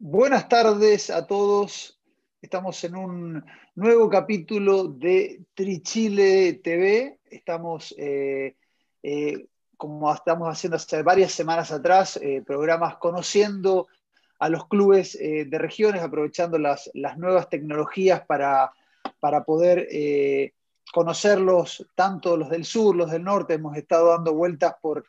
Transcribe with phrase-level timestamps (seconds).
[0.00, 1.98] Buenas tardes a todos.
[2.40, 7.18] Estamos en un nuevo capítulo de Trichile TV.
[7.28, 8.54] Estamos, eh,
[9.02, 13.88] eh, como estamos haciendo hace varias semanas atrás, eh, programas conociendo
[14.38, 18.70] a los clubes de regiones, aprovechando las, nuevas tecnologías para,
[19.18, 19.88] para poder
[20.92, 23.54] conocerlos, tanto los del sur, los del norte.
[23.54, 25.04] Hemos estado dando vueltas por,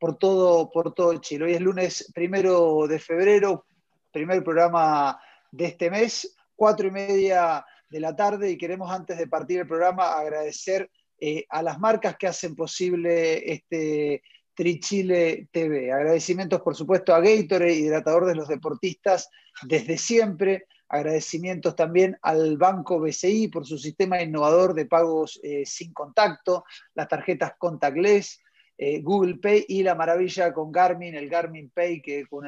[0.00, 1.44] por, todo, por todo Chile.
[1.44, 3.66] Hoy es lunes primero de febrero,
[4.12, 9.26] primer programa de este mes, cuatro y media de la tarde, y queremos antes de
[9.26, 14.22] partir el programa agradecer eh, a las marcas que hacen posible este
[14.54, 15.92] Trichile TV.
[15.92, 19.28] Agradecimientos, por supuesto, a Gatorade, hidratador de los deportistas
[19.62, 20.66] desde siempre.
[20.88, 27.08] Agradecimientos también al Banco BCI por su sistema innovador de pagos eh, sin contacto, las
[27.08, 28.42] tarjetas contactless,
[28.78, 32.46] eh, Google Pay y la maravilla con Garmin, el Garmin Pay, que con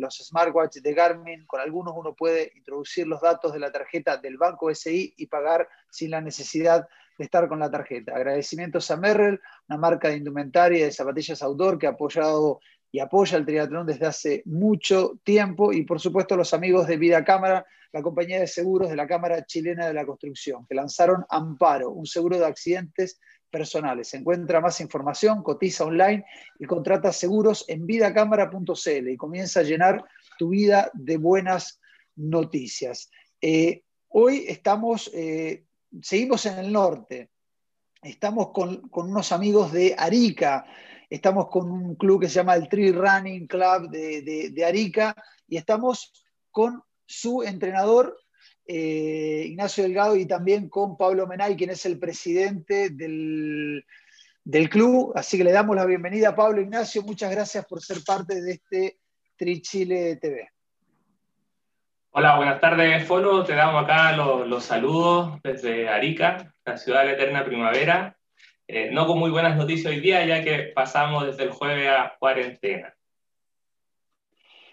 [0.00, 4.36] los smartwatches de Garmin, con algunos uno puede introducir los datos de la tarjeta del
[4.36, 6.86] banco SI y pagar sin la necesidad
[7.18, 8.14] de estar con la tarjeta.
[8.14, 13.38] Agradecimientos a Merrell, una marca de indumentaria de zapatillas outdoor que ha apoyado y apoya
[13.38, 18.02] el triatlón desde hace mucho tiempo y por supuesto los amigos de Vida Cámara, la
[18.02, 22.38] compañía de seguros de la Cámara Chilena de la Construcción, que lanzaron Amparo, un seguro
[22.38, 23.18] de accidentes
[23.52, 24.12] personales.
[24.14, 26.24] Encuentra más información, cotiza online
[26.58, 30.04] y contrata seguros en vidacámara.cl y comienza a llenar
[30.38, 31.80] tu vida de buenas
[32.16, 33.10] noticias.
[33.40, 35.64] Eh, hoy estamos, eh,
[36.00, 37.30] seguimos en el norte,
[38.02, 40.64] estamos con, unos amigos de Arica,
[41.08, 45.14] estamos con un club que se llama el Tree Running Club de Arica
[45.46, 46.12] y estamos
[46.50, 48.16] con su entrenador
[48.66, 53.84] eh, Ignacio Delgado y también con Pablo Menay, quien es el presidente del,
[54.70, 55.12] club.
[55.14, 57.02] Así que le damos la bienvenida a Pablo Ignacio.
[57.02, 58.98] Muchas gracias por ser parte de este
[59.36, 60.48] Trichile TV.
[62.12, 63.42] Hola, buenas tardes, Folo.
[63.44, 68.16] Te damos acá los, saludos desde Arica, la ciudad de la eterna primavera.
[68.68, 72.14] Eh, no con muy buenas noticias hoy día, ya que pasamos desde el jueves a
[72.18, 72.94] cuarentena.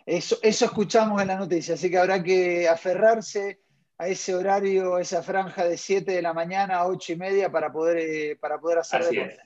[0.06, 3.59] Eso, eso escuchamos en la noticia, así que habrá que aferrarse
[4.00, 7.52] a ese horario, a esa franja de 7 de la mañana a 8 y media
[7.52, 9.42] para poder, eh, para poder hacer Así deporte.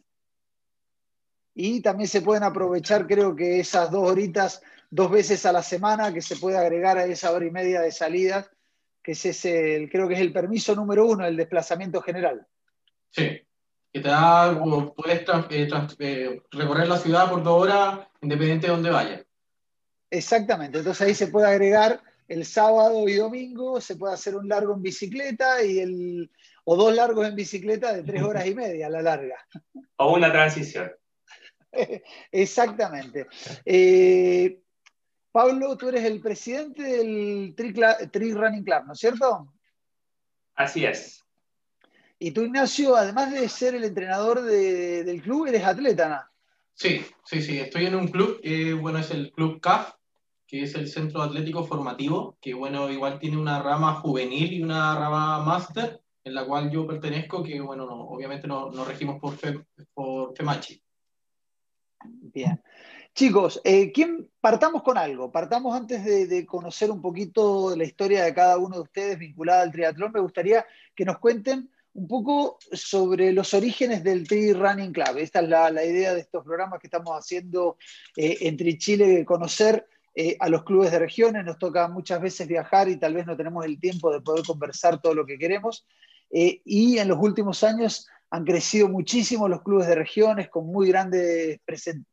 [1.55, 6.13] Y también se pueden aprovechar, creo que esas dos horitas, dos veces a la semana,
[6.13, 8.49] que se puede agregar a esa hora y media de salidas,
[9.01, 12.45] que es el, creo que es el permiso número uno, el desplazamiento general.
[13.09, 13.41] Sí,
[13.91, 14.55] que te da,
[14.95, 15.67] puedes eh,
[15.99, 19.25] eh, recorrer la ciudad por dos horas, independiente de dónde vayas.
[20.11, 24.73] Exactamente, entonces ahí se puede agregar el sábado y domingo se puede hacer un largo
[24.73, 26.31] en bicicleta y el,
[26.65, 29.37] o dos largos en bicicleta de tres horas y media a la larga.
[29.97, 30.91] O una transición.
[32.31, 33.27] Exactamente.
[33.63, 34.59] Eh,
[35.31, 39.53] Pablo, tú eres el presidente del Tri, Running Club, ¿no es cierto?
[40.55, 41.23] Así es.
[42.19, 46.21] Y tú, Ignacio, además de ser el entrenador del club, eres atleta, ¿no?
[46.75, 47.59] Sí, sí, sí.
[47.59, 49.93] Estoy en un club, que bueno, es el Club CAF,
[50.53, 54.93] que es el Centro Atlético Formativo, que bueno, igual tiene una rama juvenil y una
[54.93, 59.35] rama máster, en la cual yo pertenezco, que bueno, obviamente nos no regimos por,
[59.95, 60.79] por FEMACHI.
[62.05, 62.61] Bien.
[63.15, 65.31] Chicos, eh, ¿quién, partamos con algo.
[65.31, 69.71] Partamos antes de, conocer un poquito la historia de cada uno de ustedes vinculada al
[69.71, 70.11] triatlón.
[70.11, 75.17] Me gustaría que nos cuenten un poco sobre los orígenes del Tri Running Club.
[75.17, 77.77] Esta es la, la, idea de estos programas que estamos haciendo
[78.15, 82.87] eh, entre Chile, conocer eh, a los clubes de regiones, nos toca muchas veces viajar
[82.87, 85.87] y tal vez no tenemos el tiempo de poder conversar todo lo que queremos.
[86.29, 90.87] Eh, y en los últimos años han crecido muchísimo los clubes de regiones con muy
[90.87, 91.59] grandes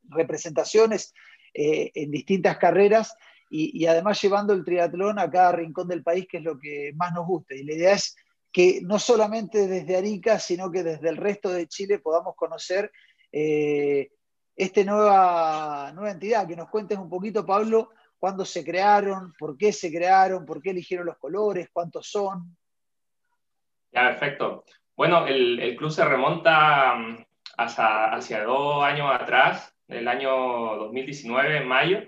[0.09, 1.13] representaciones
[1.53, 3.13] eh, en distintas carreras
[3.53, 7.13] y, además llevando el triatlón a cada rincón del país, que es lo que más
[7.13, 7.53] nos gusta.
[7.53, 8.15] Y la idea es
[8.49, 12.89] que no solamente desde Arica, sino que desde el resto de Chile podamos conocer
[13.29, 16.47] esta nueva, nueva entidad.
[16.47, 17.89] Que nos cuentes un poquito, Pablo,
[18.21, 22.55] cuándo se crearon, por qué se crearon, por qué eligieron los colores, cuántos son.
[23.91, 24.63] Ya, perfecto.
[24.95, 27.25] Bueno, el, club se remonta mm,
[27.57, 30.29] hacia, hacia, dos años atrás, el año
[30.77, 31.99] 2019, en mayo.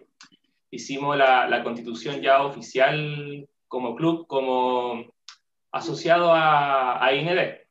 [0.69, 5.12] Hicimos la, la constitución ya oficial como club, como
[5.71, 7.62] asociado a, a INED.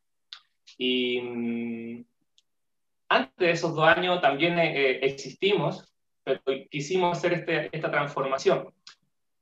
[0.78, 2.04] Y mm,
[3.08, 5.91] antes de esos dos años también eh, existimos,
[6.24, 6.40] pero
[6.70, 8.72] quisimos hacer este, esta transformación.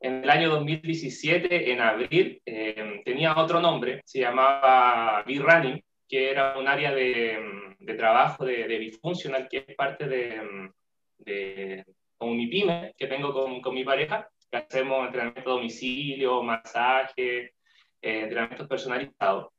[0.01, 6.59] En el año 2017, en abril, eh, tenía otro nombre, se llamaba B-Running, que era
[6.59, 7.39] un área de,
[7.79, 10.71] de trabajo de, de Bifuncional, que es parte de,
[11.19, 11.85] de
[12.19, 14.29] Unipime, que tengo con, con, mi pareja.
[14.51, 17.55] que hacemos entrenamiento a domicilio, masaje,
[18.03, 19.53] eh, entrenamientos personalizados.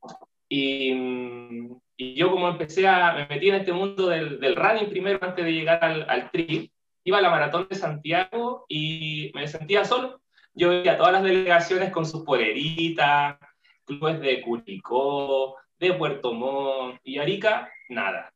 [0.50, 0.92] Y,
[1.96, 5.46] y, yo como empecé a, me metí en este mundo del, del running primero antes
[5.46, 6.72] de llegar al, al tri,
[7.04, 10.22] iba a la maratón de Santiago y me sentía solo.
[10.54, 13.38] Yo veía todas las delegaciones con sus poleritas,
[13.86, 18.34] clubes de Curicó, de Puerto Montt y Arica, nada.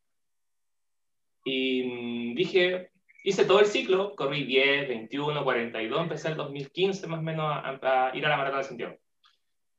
[1.44, 2.90] Y mm, dije,
[3.22, 7.78] hice todo el ciclo, corrí 10, 21, 42, empecé el 2015 más o menos a,
[7.82, 8.96] a ir a la maratón de Santiago.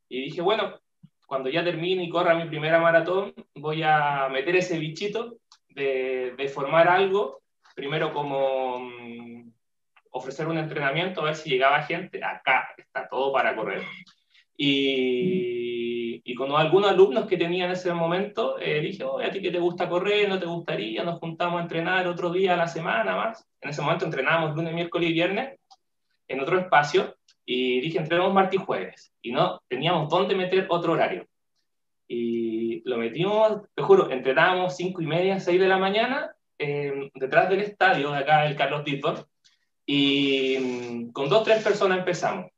[0.10, 0.80] Y dije, bueno,
[1.26, 5.38] cuando ya termine y corra mi primera maratón, voy a meter ese bichito
[5.68, 7.42] de, de formar algo,
[7.78, 9.52] primero como mm,
[10.10, 13.84] ofrecer un entrenamiento, a ver si llegaba gente, acá está todo para correr.
[14.58, 19.44] Y, y con algunos alumnos que tenía en ese momento, eh, dije, oye, a ti
[19.44, 22.68] que te gusta correr, no te gustaría, nos juntamos a entrenar otro día a la
[22.68, 23.48] semana más.
[23.62, 25.60] En ese momento entrenábamos lunes, miércoles y viernes
[26.28, 27.16] en otro espacio
[27.46, 29.14] y dije, entrenamos martes y jueves.
[29.22, 31.28] Y no teníamos dónde meter otro horario.
[32.08, 37.50] Y lo metimos, te juro, entrenábamos cinco y media, seis de la mañana, eh, detrás
[37.50, 39.28] del estadio de acá, el Carlos Tito,
[39.86, 42.52] y mm, con dos, tres personas empezamos.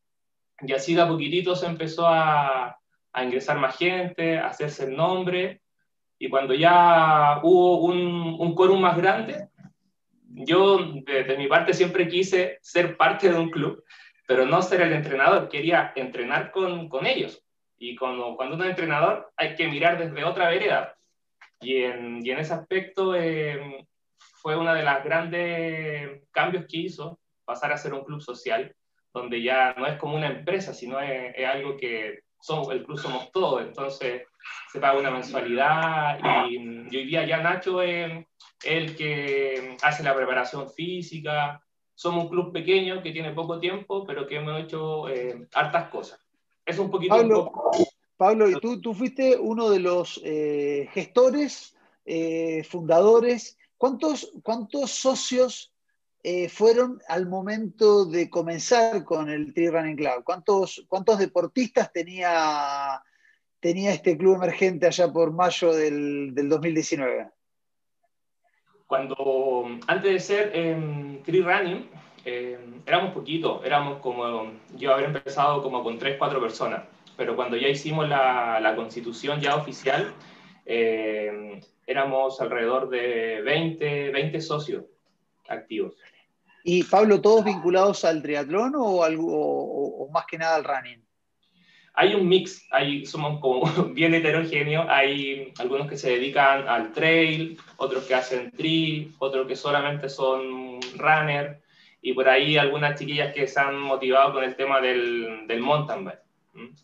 [0.61, 2.77] Y así de a poquitito se empezó a,
[3.13, 5.61] a ingresar más gente, a hacerse el nombre.
[6.17, 9.47] Y cuando ya hubo un, un quórum más grande,
[10.23, 13.83] yo de, de, mi parte siempre quise ser parte de un club,
[14.27, 17.43] pero no ser el entrenador, quería entrenar con, con ellos.
[17.77, 20.95] Y cuando, cuando uno es entrenador hay que mirar desde otra vereda.
[21.61, 23.87] Y en, y en ese aspecto eh,
[24.41, 28.73] fue uno de los grandes cambios que hizo, pasar a ser un club social,
[29.13, 32.97] donde ya no es como una empresa, sino es, es algo que somos, el club
[32.97, 34.23] somos todos, entonces
[34.71, 38.25] se paga una mensualidad y, y hoy día ya Nacho es
[38.63, 41.61] el que hace la preparación física,
[41.99, 46.17] somos un club pequeño que tiene poco tiempo, pero que hemos hecho eh, hartas cosas.
[46.65, 47.13] Es un poquito...
[47.13, 47.71] Pablo, un poco...
[48.15, 51.75] Pablo y tú, tú fuiste uno de los eh, gestores,
[52.05, 53.58] eh, fundadores.
[53.79, 55.73] ¿Cuántos, cuántos socios
[56.21, 60.21] eh, fueron al momento de comenzar con el Tri Running Club?
[60.25, 63.01] ¿Cuántos, cuántos deportistas tenía,
[63.61, 67.29] tenía este club emergente allá por mayo del, del 2019?
[68.85, 71.89] Cuando, antes de ser eh, Tri Running,
[72.25, 76.83] eh, éramos poquitos, éramos como, yo habría empezado como con 3, 4 personas,
[77.15, 80.13] pero cuando ya hicimos la, la constitución ya oficial,
[80.71, 84.85] eh, éramos alrededor de 20, 20 socios
[85.47, 85.95] activos.
[86.63, 91.03] ¿Y Pablo, todos vinculados al triatlón o, algo, o, o más que nada al running?
[91.95, 97.57] Hay un mix, hay, somos como bien heterogéneos, hay algunos que se dedican al trail,
[97.77, 101.59] otros que hacen tri, otros que solamente son runner,
[102.03, 106.05] y por ahí algunas chiquillas que se han motivado con el tema del, del mountain
[106.05, 106.79] bike.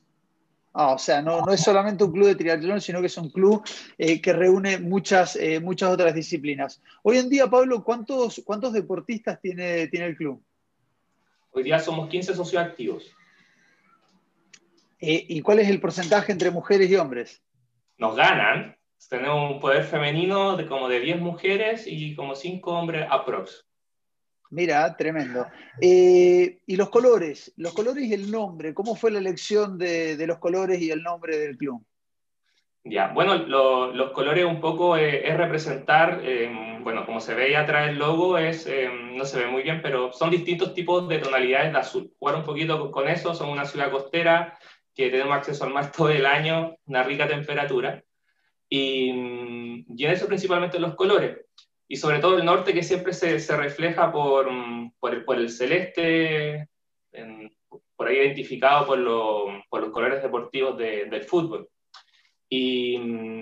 [0.78, 3.30] Ah, o sea, no, no, es solamente un club de triatlón, sino que es un
[3.30, 3.64] club
[3.98, 6.82] eh, que reúne muchas, eh, muchas otras disciplinas.
[7.02, 10.44] Hoy en día, Pablo, ¿cuántos, cuántos deportistas tiene, tiene el club?
[11.52, 13.10] Hoy día somos 15 socios activos.
[15.00, 17.42] Eh, ¿Y cuál es el porcentaje entre mujeres y hombres?
[17.98, 18.76] Nos ganan.
[19.10, 23.66] Tenemos un poder femenino de como de 10 mujeres y como 5 hombres aprox.
[24.52, 25.48] Mira, tremendo.
[25.82, 30.38] Eh, y los colores, los colores y el nombre, ¿cómo fue la elección de, los
[30.38, 31.84] colores y el nombre del club?
[32.84, 37.46] Ya, bueno, lo, los colores un poco eh, es representar, eh, bueno, como se ve
[37.46, 41.08] ahí atrás el logo, es, eh, no se ve muy bien, pero son distintos tipos
[41.08, 42.14] de tonalidades de azul.
[42.20, 44.60] Jugar un poquito con eso, son una ciudad costera
[44.94, 48.04] que tenemos acceso al mar todo el año, una rica temperatura,
[48.70, 49.10] y,
[49.88, 51.40] y en eso principalmente los colores
[51.88, 54.50] y sobre todo el norte que siempre se, se refleja por,
[55.00, 56.68] por, el, por el celeste,
[57.12, 57.52] en,
[57.96, 61.70] por ahí identificado por, lo, por, los colores deportivos de, del fútbol.
[62.50, 62.98] Y,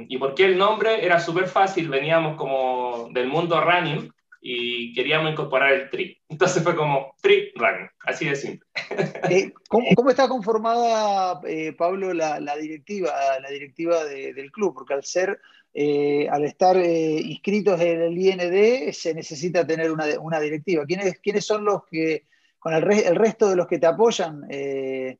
[0.07, 4.11] y por qué el nombre era súper fácil, veníamos como del mundo running
[4.45, 6.21] y queríamos incorporar el tri.
[6.29, 8.67] Entonces fue como tri running, así de simple.
[9.29, 13.09] Eh, ¿cómo, ¿cómo, está conformada, eh, Pablo, la, la, directiva,
[13.41, 14.73] la directiva de, del club?
[14.73, 15.39] Porque al ser
[15.73, 20.85] eh, al estar eh, inscritos en el IND se necesita tener una, directiva.
[20.85, 22.27] ¿Quiénes, ¿Quiénes, son los que,
[22.59, 25.17] con el, re, el, resto de los que te apoyan eh,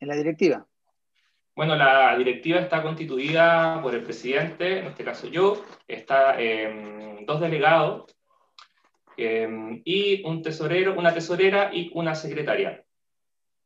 [0.00, 0.66] en la directiva?
[1.54, 7.40] Bueno, la directiva está constituida por el presidente, en este caso yo, está eh, dos
[7.40, 8.12] delegados
[9.16, 12.84] eh, y un tesorero, una tesorera y una secretaria.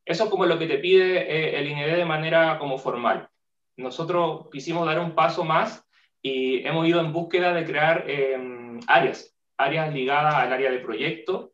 [0.05, 3.31] Eso es como lo que te pide el IND de manera como formal
[3.79, 5.89] nosotros quisimos dar un paso más
[6.21, 8.37] y hemos ido en búsqueda de crear eh,
[8.87, 11.53] áreas, áreas ligadas al área de proyecto,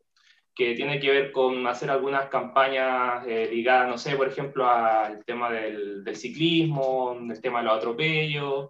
[0.53, 5.23] que tiene que ver con hacer algunas campañas eh, ligadas, no sé, por ejemplo, al
[5.25, 8.69] tema del, del ciclismo, el tema de los atropellos,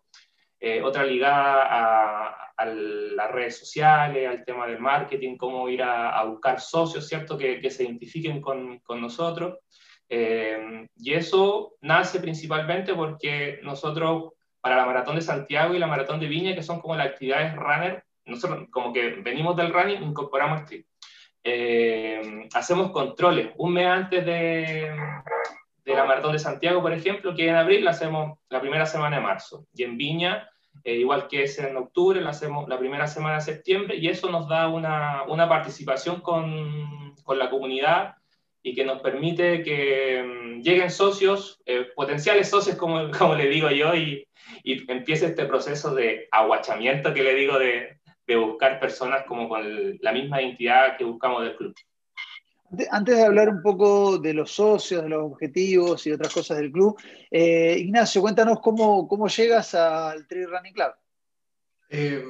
[0.60, 6.10] eh, otra ligada a, a, las redes sociales, al tema del marketing, cómo ir a,
[6.10, 9.60] a buscar socios, ¿cierto?, que, que se identifiquen con, con nosotros.
[10.10, 16.20] Eh, y eso nace principalmente porque nosotros, para la Maratón de Santiago y la Maratón
[16.20, 20.62] de Viña, que son como las actividades runner, nosotros como que venimos del running, incorporamos
[20.62, 20.86] street.
[21.44, 23.52] Eh, hacemos controles.
[23.58, 24.92] Un mes antes de,
[25.86, 29.18] de, la Maratón de Santiago, por ejemplo, que en abril la hacemos la primera semana
[29.18, 29.68] de marzo.
[29.74, 30.50] Y en Viña,
[30.84, 33.96] eh, igual que es en octubre, la hacemos la primera semana de septiembre.
[33.96, 38.16] Y eso nos da una, una participación con, con, la comunidad
[38.66, 43.70] y que nos permite que um, lleguen socios, eh, potenciales socios, como, como le digo
[43.70, 44.28] yo, y,
[44.64, 49.64] y empiece este proceso de aguachamiento que le digo de, de buscar personas como con
[49.64, 51.76] el, la misma identidad que buscamos del club.
[52.90, 56.72] Antes de hablar un poco de los socios, de los objetivos y otras cosas del
[56.72, 60.92] club, eh, Ignacio, cuéntanos cómo, cómo llegas al Trail Running Club.
[61.90, 62.24] Eh,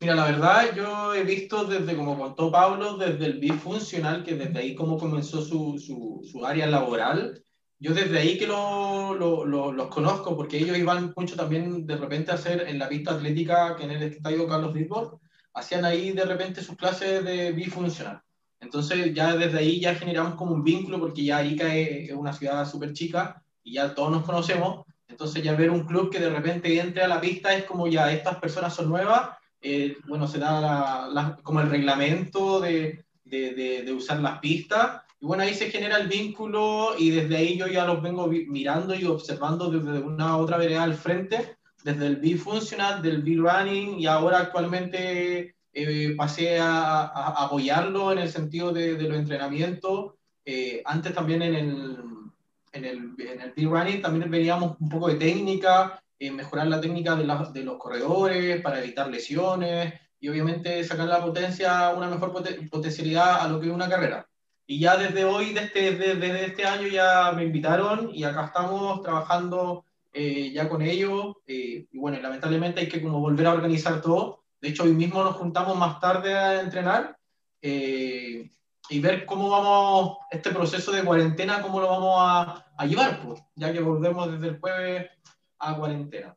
[0.00, 4.58] mira, la verdad, yo he visto desde, como contó Pablo, desde el bifuncional, que desde
[4.58, 7.42] ahí como comenzó su, su, su área laboral,
[7.80, 11.96] yo desde ahí que lo, lo, lo, los conozco, porque ellos iban mucho también de
[11.96, 15.18] repente a hacer en la pista atlética, que en el estadio Carlos Bisbol,
[15.54, 18.20] hacían ahí de repente sus clases de bifuncional.
[18.60, 22.32] Entonces ya desde ahí ya generamos como un vínculo, porque ya Arica es, es una
[22.32, 24.84] ciudad súper chica y ya todos nos conocemos.
[25.06, 28.12] Entonces ya ver un club que de repente entre a la pista es como ya
[28.12, 33.54] estas personas son nuevas, eh, bueno, se da la, la, como el reglamento de, de,
[33.54, 37.58] de, de usar las pistas y bueno, ahí se genera el vínculo y desde ahí
[37.58, 42.16] yo ya los vengo mirando y observando desde una otra vereda al frente, desde el
[42.16, 48.94] bifuncional, del B-Running y ahora actualmente eh, pasé a, a, apoyarlo en el sentido de,
[48.94, 50.14] de los entrenamientos.
[50.44, 51.96] Eh, antes también en el,
[52.72, 57.14] en el, en el B-Running también veníamos un poco de técnica, eh, mejorar la técnica
[57.16, 62.32] de, la, de los corredores para evitar lesiones y obviamente sacar la potencia, una mejor
[62.32, 64.28] poten potencialidad a lo que es una carrera.
[64.66, 69.86] Y ya desde hoy, desde, desde este año, ya me invitaron y acá estamos trabajando
[70.12, 71.36] eh, ya con ellos.
[71.46, 74.44] Eh, y bueno, lamentablemente hay que como volver a organizar todo.
[74.60, 77.16] De hecho, hoy mismo nos juntamos más tarde a entrenar
[77.62, 78.50] eh,
[78.90, 83.40] y ver cómo vamos, este proceso de cuarentena, cómo lo vamos a, a llevar, pues,
[83.54, 85.10] ya que volvemos desde el jueves
[85.58, 86.36] a cuarentena.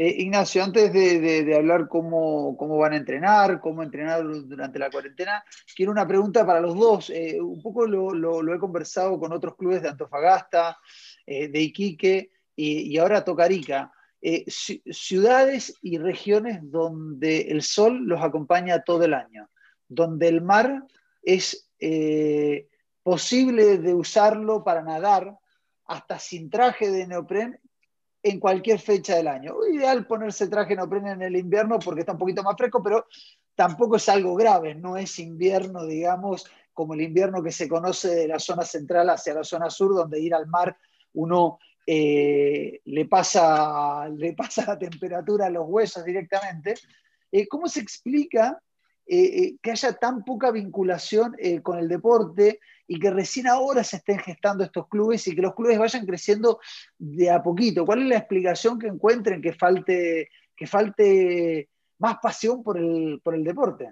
[0.00, 5.42] Eh, Ignacio, antes de, hablar cómo, cómo, van a entrenar, cómo entrenar durante la cuarentena,
[5.74, 7.10] quiero una pregunta para los dos.
[7.10, 10.78] Eh, un poco lo, lo, he conversado con otros clubes de Antofagasta,
[11.26, 13.92] eh, de Iquique y, y ahora Tocarica.
[14.22, 19.50] Eh, ciudades y regiones donde el sol los acompaña todo el año,
[19.88, 20.84] donde el mar
[21.22, 21.66] es
[23.02, 25.36] posible de usarlo para nadar
[25.86, 27.60] hasta sin traje de neopren
[28.22, 29.54] en cualquier fecha del año.
[29.72, 33.06] Ideal ponerse traje no prende en el invierno porque está un poquito más fresco, pero
[33.54, 38.28] tampoco es algo grave, no es invierno, digamos, como el invierno que se conoce de
[38.28, 40.76] la zona central hacia la zona sur, donde ir al mar
[41.14, 46.74] uno eh, le, pasa, le pasa la temperatura a los huesos directamente.
[47.32, 48.60] Eh, ¿Cómo se explica
[49.10, 53.96] eh, que haya tan poca vinculación eh, con el deporte y que recién ahora se
[53.96, 56.60] estén gestando estos clubes y que los clubes vayan creciendo
[56.98, 57.86] de a poquito.
[57.86, 63.34] ¿Cuál es la explicación que encuentren que falte, que falte más pasión por el, por
[63.34, 63.88] el deporte?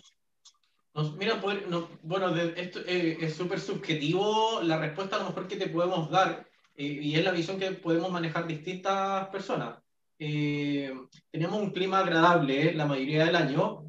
[1.18, 5.56] mira, pues, no, bueno, esto eh, es súper subjetivo la respuesta a lo mejor que
[5.56, 9.78] te podemos dar eh, y es la visión que podemos manejar distintas personas.
[10.18, 10.90] Eh,
[11.30, 13.84] tenemos un clima agradable la mayoría del año.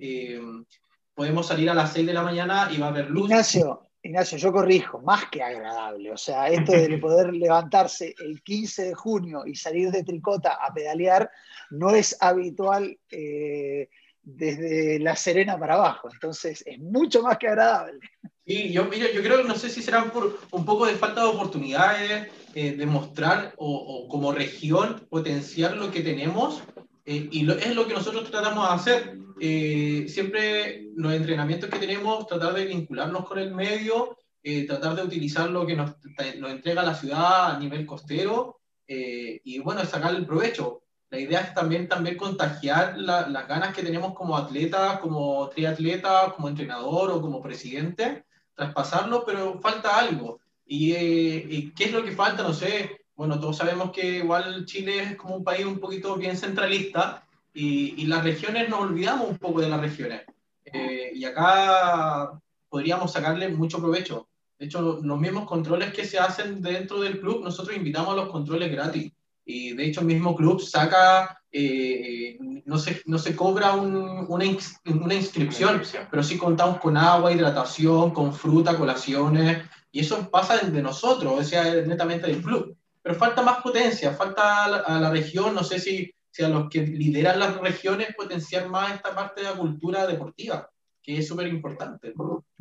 [1.18, 3.28] Podemos salir a las 6 de la mañana y va a haber luz.
[3.28, 6.12] Ignacio, Ignacio, yo corrijo, más que agradable.
[6.12, 10.72] O sea, esto de poder levantarse el 15 de junio y salir de Tricota a
[10.72, 11.32] pedalear
[11.72, 13.90] no es habitual eh,
[14.22, 16.08] desde La Serena para abajo.
[16.14, 18.00] Entonces, es mucho más que agradable.
[18.46, 21.22] Sí, yo, yo, yo creo que no sé si será por un poco de falta
[21.22, 26.62] de oportunidades, eh, de mostrar o, o, como región potenciar lo que tenemos.
[27.10, 31.80] Eh, y lo, es lo que nosotros tratamos de hacer eh, siempre los entrenamientos que
[31.80, 35.92] tenemos, tratar de vincularnos con el medio, eh, tratar de utilizar lo que nos,
[36.40, 40.82] nos, entrega la ciudad a nivel costero eh, y bueno, sacar el provecho.
[41.10, 46.34] La idea es también, también contagiar la, las ganas que tenemos como atleta, como triatleta,
[46.36, 50.40] como entrenador o como presidente, traspasarlo, pero falta algo.
[50.66, 52.44] ¿Y, ¿Y qué es lo que falta?
[52.44, 53.06] No sé.
[53.18, 58.00] Bueno, todos sabemos que igual Chile es como un país un poquito bien centralista y,
[58.00, 60.22] y, las regiones nos olvidamos un poco de las regiones.
[60.66, 64.28] Eh, y acá podríamos sacarle mucho provecho.
[64.60, 68.30] De hecho, los mismos controles que se hacen dentro del club, nosotros invitamos a los
[68.30, 69.12] controles gratis.
[69.44, 75.14] Y de hecho el mismo club saca, eh, no, se, no se cobra una, una,
[75.16, 75.82] inscripción,
[76.12, 81.44] pero sí contamos con agua, hidratación, con fruta, colaciones, y eso pasa de nosotros, o
[81.44, 82.77] sea, netamente del club.
[83.08, 86.82] Pero falta más potencia, falta a la, región, no sé si, si, a los que
[86.82, 90.70] lideran las regiones potenciar más esta parte de la cultura deportiva,
[91.02, 92.14] que es súper importante.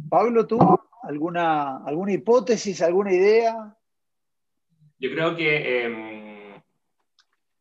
[0.08, 0.60] Pablo, ¿tú
[1.02, 3.76] alguna, alguna hipótesis, alguna idea?
[5.00, 5.84] Yo creo que...
[5.84, 6.15] Em,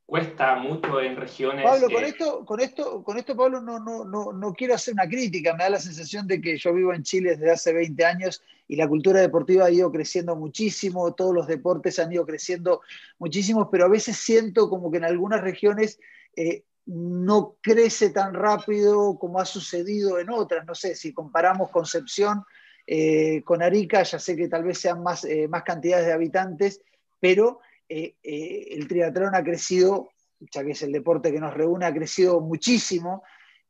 [0.05, 1.65] cuesta mucho en regiones.
[1.65, 5.07] Pablo, con, esto, con, esto, con esto, Pablo, no, no, no, no, quiero hacer una
[5.07, 5.53] crítica.
[5.53, 8.75] Me da la sensación de que yo vivo en Chile desde hace 20 años y
[8.75, 12.81] la cultura deportiva ha ido creciendo muchísimo, todos los deportes han ido creciendo
[13.17, 15.99] muchísimo, pero a veces siento como que en algunas regiones
[16.35, 20.65] eh, no crece tan rápido como ha sucedido en otras.
[20.65, 22.43] No sé, si comparamos Concepción
[22.85, 26.81] eh, con Arica, ya sé que tal vez sean más, eh, más cantidades de habitantes,
[27.19, 31.85] pero eh, eh, el triatlón ha crecido, ya que es el deporte que nos reúne,
[31.85, 33.23] ha crecido muchísimo.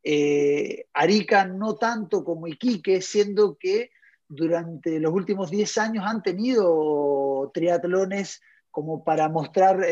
[0.03, 3.91] Eh, Arica no tanto como Iquique, siendo que
[4.27, 8.41] durante los últimos 10 años han tenido triatlones
[8.72, 9.86] como para mostrar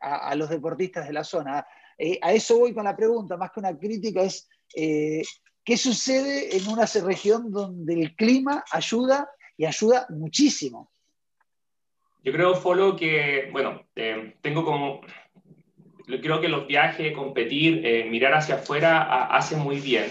[0.00, 1.66] a, los deportistas de la zona.
[2.20, 6.84] a eso voy con la pregunta, más que una crítica, es ¿qué sucede en una
[6.84, 10.90] región donde el clima ayuda y ayuda muchísimo?
[12.28, 15.00] Yo creo, Folo, que, bueno, eh, tengo como,
[16.06, 20.04] creo que los viajes, competir, eh, mirar hacia afuera hace muy bien.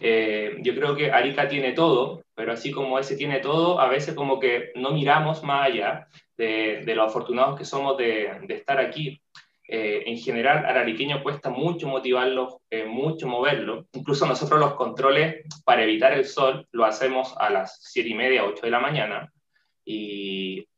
[0.00, 4.14] Eh, yo creo que Arica tiene todo, pero así como ese tiene todo, a veces
[4.14, 6.06] como que no miramos más allá
[6.38, 9.20] de, de lo afortunados que somos de, de estar aquí.
[9.68, 13.84] en general, al ariqueño cuesta mucho motivarlo, mucho moverlo.
[13.92, 18.46] Incluso nosotros los controles para evitar el sol lo hacemos a las 7 y media,
[18.46, 19.30] 8 de la mañana.
[19.84, 20.69] Y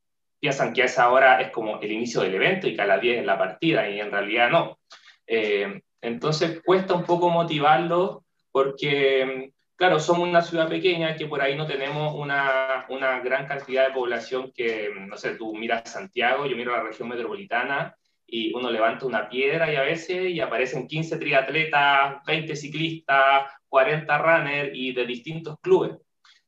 [0.42, 3.00] piensan que a esa hora es como el inicio del evento y que a las
[3.00, 4.80] 10 es la partida, y en realidad no.
[5.24, 11.56] Eh, entonces cuesta un poco motivarlo porque, claro, somos una ciudad pequeña que por ahí
[11.56, 16.56] no tenemos una, una gran cantidad de población que, no sé, tú miras Santiago, yo
[16.56, 17.94] miro la región metropolitana
[18.26, 24.18] y uno levanta una piedra y a veces y aparecen 15 triatletas, 20 ciclistas, 40
[24.18, 25.92] runners y de distintos clubes.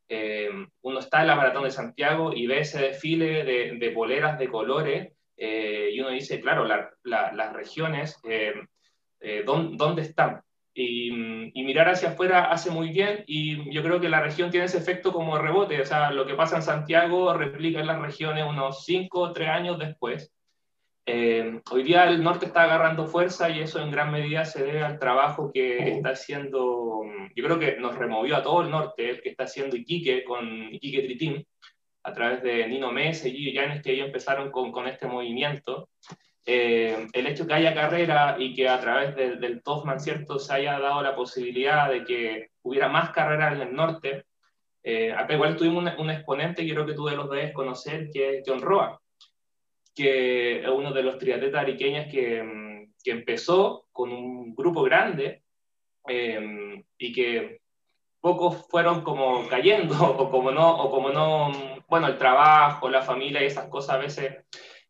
[0.09, 0.51] Eh,
[0.83, 5.13] uno está en la Maratón de Santiago y ve ese desfile de, boleras de colores
[5.37, 8.55] eh, y uno dice, claro, las regiones, eh,
[9.45, 10.43] ¿dónde, están?
[10.75, 14.79] Y, mirar hacia afuera hace muy bien y yo creo que la región tiene ese
[14.79, 18.85] efecto como rebote, o sea, lo que pasa en Santiago replica en las regiones unos
[18.85, 20.35] 5 o 3 años después
[21.07, 24.83] eh, hoy día el norte está agarrando fuerza y eso en gran medida se debe
[24.83, 27.03] al trabajo que está haciendo,
[27.35, 30.73] yo creo que nos removió a todo el norte, el que está haciendo Iquique con
[30.73, 31.47] Iquique Tritín,
[32.05, 35.91] a través de Nino Mese y Yanes que ellos empezaron con, con este movimiento.
[36.47, 40.79] Eh, el hecho que haya carrera y que a través del Tofman, ¿cierto?, se haya
[40.79, 44.25] dado la posibilidad de que hubiera más carreras en el norte.
[44.83, 48.39] Eh, acá igual tuvimos un, un, exponente, creo que tú de los debes conocer, que
[48.39, 49.01] es John Roa
[49.95, 55.43] que es uno de los triatletas ariqueños que, mm, que empezó con un grupo grande
[56.07, 57.61] em, y que
[58.21, 61.53] pocos fueron como cayendo o como no, o como no,
[61.89, 64.35] bueno, el trabajo, la familia y esas cosas a veces.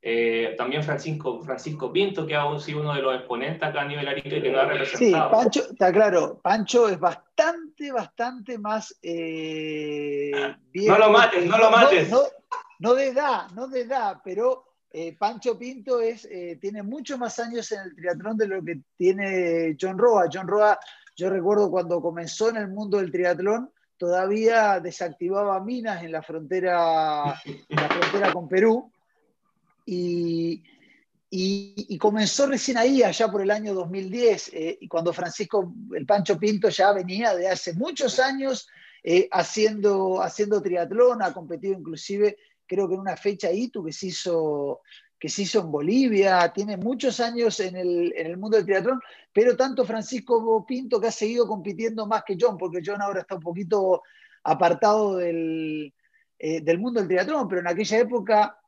[0.07, 4.07] Eh, también Francisco, Francisco Pinto, que ha sido uno de los exponentes acá a nivel
[4.07, 5.31] arique que nos ha representado.
[5.31, 10.31] Sí, Pancho, está claro, Pancho es bastante, bastante más eh,
[10.75, 12.11] No lo mates, no lo mates.
[12.11, 12.21] No,
[12.81, 14.64] no, de edad, no de edad, pero
[14.97, 18.79] eh, Pancho Pinto es, eh, tiene muchos más años en el triatlón de lo que
[18.97, 20.29] tiene John Roa.
[20.33, 20.79] John Roa,
[21.17, 27.25] yo recuerdo cuando comenzó en el mundo del triatlón, todavía desactivaba minas en la frontera,
[27.71, 28.93] la frontera con Perú.
[29.85, 30.63] Y,
[31.99, 36.69] comenzó recién ahí, allá por el año 2010, eh, y cuando Francisco, el Pancho Pinto
[36.69, 38.69] ya venía de hace muchos años
[39.33, 44.81] haciendo, haciendo triatlón, ha competido inclusive creo que en una fecha ITU que se hizo,
[45.19, 49.01] que se hizo en Bolivia, tiene muchos años en el, mundo del triatlón,
[49.33, 53.37] pero tanto Francisco Pinto que ha seguido compitiendo más que John, porque John ahora está
[53.37, 54.03] un poquito
[54.45, 55.93] apartado del,
[56.39, 58.59] eh, del mundo del triatlón, pero en aquella época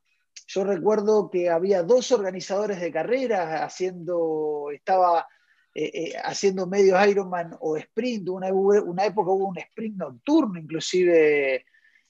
[0.47, 5.27] yo recuerdo que había dos organizadores de carreras haciendo, estaba
[5.75, 11.67] eh, eh, haciendo medios Ironman o sprint, una, una época hubo un sprint nocturno inclusive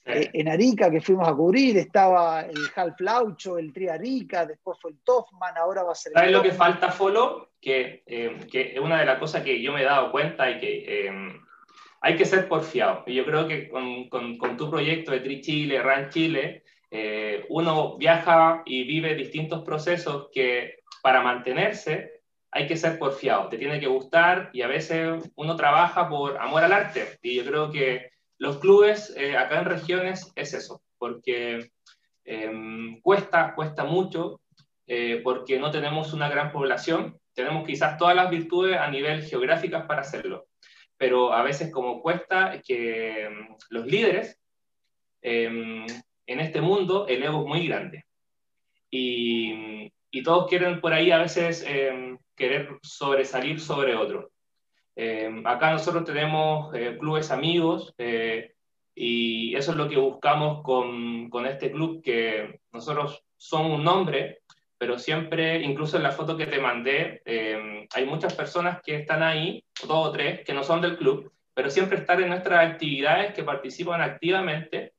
[0.07, 4.77] eh, en Arica que fuimos a cubrir, estaba el Half Laucho, el Tri Arica, después
[4.81, 6.17] fue el Toffman, ahora va a ser el.
[6.17, 7.51] ¿Sabes lo que falta, Folo?
[7.59, 10.59] Que, eh, que, es una de las cosas que yo me he dado cuenta y
[10.59, 11.11] que eh,
[12.01, 13.03] hay que ser porfiado.
[13.05, 16.63] Y yo creo que con, con, tu proyecto de Tri Chile, RAN Chile,
[17.49, 23.79] uno viaja y vive distintos procesos que para mantenerse hay que ser porfiado, te tiene
[23.79, 27.19] que gustar y a veces uno trabaja por amor al arte.
[27.21, 31.71] Y yo creo que los clubes eh, acá en regiones es eso, porque
[32.23, 34.41] em, cuesta, cuesta mucho,
[34.85, 39.85] eh, porque no tenemos una gran población, tenemos quizás todas las virtudes a nivel geográficas
[39.85, 40.47] para hacerlo,
[40.97, 44.39] pero a veces como cuesta que em, los líderes
[45.21, 45.85] em,
[46.27, 48.05] en este mundo el ego es muy grande.
[48.89, 51.65] Y, y todos quieren por ahí a veces
[52.35, 54.31] querer sobresalir sobre otro.
[55.45, 57.93] Acá nosotros tenemos eh, clubes amigos
[58.99, 64.39] y eso es lo que buscamos con, con este club, que nosotros somos un nombre,
[64.77, 69.21] pero siempre, incluso en la foto que te mandé, eh, hay muchas personas que están
[69.21, 73.33] ahí, dos o tres, que no son del club, pero siempre están en nuestras actividades,
[73.33, 74.93] que participan activamente,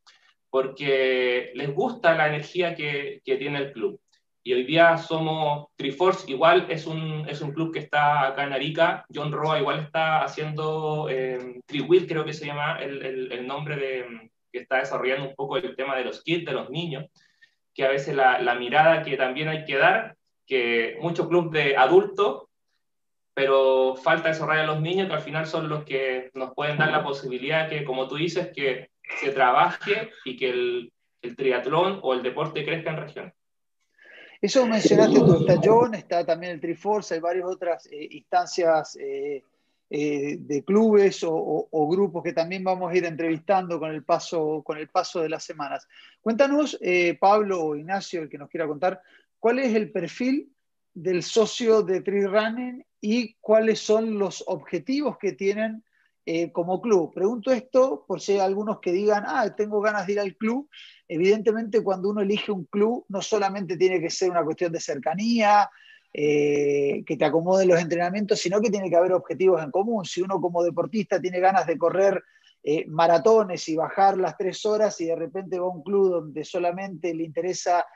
[0.48, 4.00] porque les gusta la energía que, que tiene el club.
[4.42, 8.52] Y hoy día somos Triforce, igual es un, es un club que está acá en
[8.52, 9.04] Arica.
[9.12, 13.76] John Roa igual está haciendo eh, Triwill, creo que se llama el, el, el nombre
[13.76, 17.06] de, que está desarrollando un poco el tema de los kids, de los niños
[17.78, 20.16] que a veces la, la mirada que también hay que dar,
[20.48, 22.46] que muchos clubes de adultos,
[23.32, 26.90] pero falta desarrollar a los niños, que al final son los que nos pueden dar
[26.90, 32.14] la posibilidad que, como tú dices, que se trabaje y que el, el triatlón o
[32.14, 33.32] el deporte crezca en región.
[34.40, 39.42] Eso mencionaste tú, está John, está también el Triforce, hay varias otras eh, instancias eh,
[39.90, 44.78] eh, de clubes o, grupos que también vamos a ir entrevistando con el paso, con
[44.78, 45.88] el paso de las semanas.
[46.20, 46.78] Cuéntanos,
[47.18, 49.02] Pablo o Ignacio, el que nos quiera contar,
[49.40, 50.52] cuál es el perfil
[50.94, 55.82] del socio de Tree Running y cuáles son los objetivos que tienen
[56.30, 57.10] eh, como club.
[57.14, 60.68] Pregunto esto por si hay algunos que digan, ah, tengo ganas de ir al club.
[61.08, 65.70] Evidentemente, cuando uno elige un club, no solamente tiene que ser una cuestión de cercanía,
[66.12, 70.04] eh, que te acomoden los entrenamientos, sino que tiene que haber objetivos en común.
[70.04, 72.22] Si uno como deportista tiene ganas de correr
[72.62, 76.44] eh, maratones y bajar las tres horas y de repente va a un club donde
[76.44, 77.86] solamente le interesa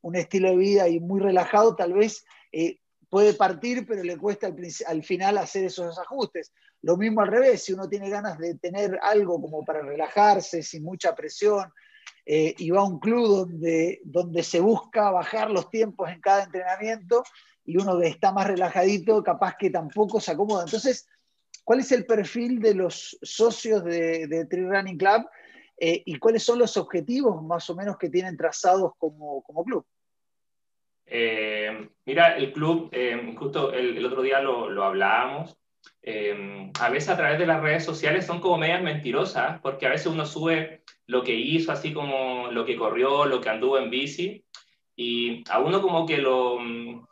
[0.00, 2.24] un estilo de vida y muy relajado, tal vez
[3.08, 6.52] puede partir, pero le cuesta al, al, final hacer esos ajustes.
[6.82, 10.82] Lo mismo al revés, si uno tiene ganas de tener algo como para relajarse, sin
[10.84, 11.72] mucha presión,
[12.28, 16.42] eh, y va a un club donde, donde se busca bajar los tiempos en cada
[16.42, 17.22] entrenamiento
[17.64, 20.64] y uno está más relajadito, capaz que tampoco se acomoda.
[20.64, 21.08] Entonces,
[21.62, 25.26] ¿cuál es el perfil de los socios de, de Running Club
[25.78, 29.86] eh, y cuáles son los objetivos más o menos que tienen trazados como, como club?
[31.06, 32.90] Eh, mira, el club,
[33.36, 35.56] justo el, otro día lo, hablábamos,
[36.80, 40.08] a veces a través de las redes sociales son como medias mentirosas, porque a veces
[40.08, 44.44] uno sube lo que hizo, así como lo que corrió, lo que anduvo en bici,
[44.96, 47.06] y a uno como que lo, mm,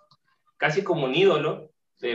[0.56, 1.70] casi como un ídolo,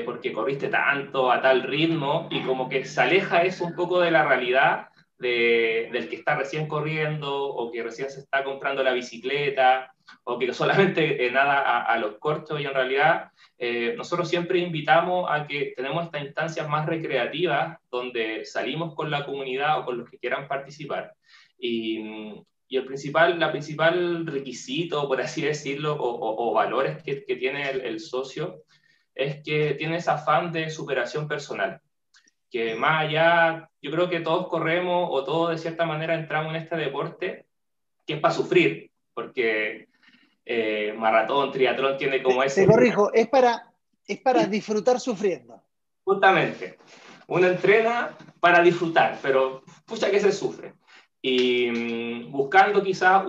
[0.06, 4.12] porque corriste tanto, a tal ritmo, y como que se aleja eso un poco de
[4.12, 4.89] la realidad
[5.20, 10.40] de, del que está recién corriendo, o que recién se está comprando la bicicleta, o
[10.40, 15.30] que solamente eh, nada a, a, los cortos, y en realidad eh, nosotros siempre invitamos
[15.30, 20.10] a que tenemos estas instancias más recreativas, donde salimos con la comunidad o con los
[20.10, 21.14] que quieran participar,
[21.58, 27.36] y, y el principal, la principal requisito, por así decirlo, o, o, valores que, que
[27.36, 28.64] tiene el, el, socio,
[29.16, 31.82] es que tiene ese afán de superación personal.
[32.50, 36.62] Que más allá, yo creo que todos corremos o todos de cierta manera entramos en
[36.62, 37.46] este deporte
[38.06, 39.88] que es para sufrir, porque
[40.46, 42.62] eh, maratón, triatlón tiene como ese...
[42.62, 43.72] Te corrijo, es para,
[44.08, 45.62] es para disfrutar sufriendo.
[46.04, 46.80] Justamente.
[47.28, 50.74] Uno entrena para disfrutar, pero pucha que se sufre
[51.22, 53.24] y mm, buscando quizás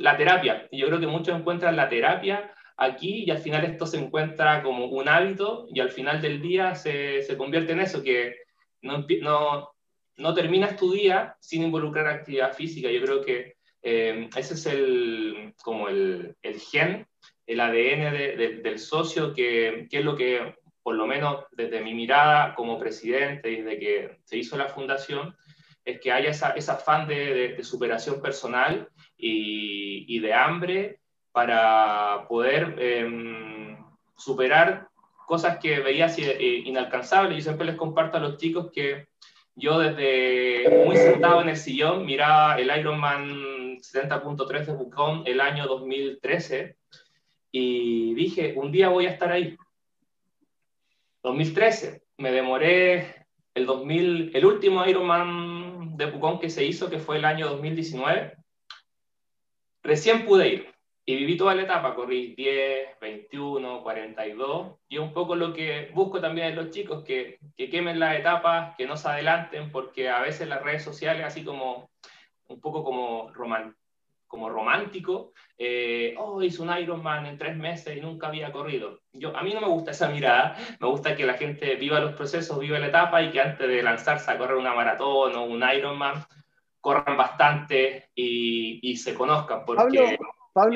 [0.00, 0.68] la terapia.
[0.72, 4.86] Yo creo que muchos encuentran la terapia aquí y al final esto se encuentra como
[4.86, 8.36] un hábito y al final del día se, se convierte en eso, que
[8.82, 9.72] no,
[10.16, 12.90] no, terminas tu día sin involucrar actividad física.
[12.90, 17.06] Yo creo que eh, ese es el, como el, el gen,
[17.46, 21.80] el ADN de, de, del socio, que, que es lo que, por lo menos desde
[21.80, 25.36] mi mirada como presidente, desde que se hizo la fundación,
[25.84, 32.26] es que haya esa, ese afán de, de, superación personal y, y, de hambre para
[32.28, 33.76] poder eh,
[34.16, 34.88] superar
[35.26, 37.36] cosas que veía así, eh, inalcanzables.
[37.36, 39.08] Yo siempre les comparto a los chicos que
[39.54, 45.66] yo desde muy sentado en el sillón miraba el Ironman 70.3 de Bucón el año
[45.66, 46.76] 2013
[47.50, 49.56] y dije, un día voy a estar ahí.
[51.22, 57.16] 2013, me demoré el, 2000, el último Ironman de Pucón que se hizo, que fue
[57.16, 58.36] el año 2019,
[59.82, 60.75] recién pude ir
[61.08, 66.20] y viví toda la etapa, corrí 10, 21, 42, y un poco lo que busco
[66.20, 70.20] también en los chicos, que, que quemen las etapas, que no se adelanten, porque a
[70.20, 71.90] veces las redes sociales, así como
[72.48, 73.32] un poco como,
[74.26, 78.98] como romántico, eh, oh, hizo un Ironman en tres meses y nunca había corrido.
[79.12, 82.14] Yo, a mí no me gusta esa mirada, me gusta que la gente viva los
[82.14, 85.62] procesos, viva la etapa y que antes de lanzarse a correr una maratón o un
[85.62, 86.24] Ironman,
[86.80, 90.18] corran bastante y, y se conozcan, porque...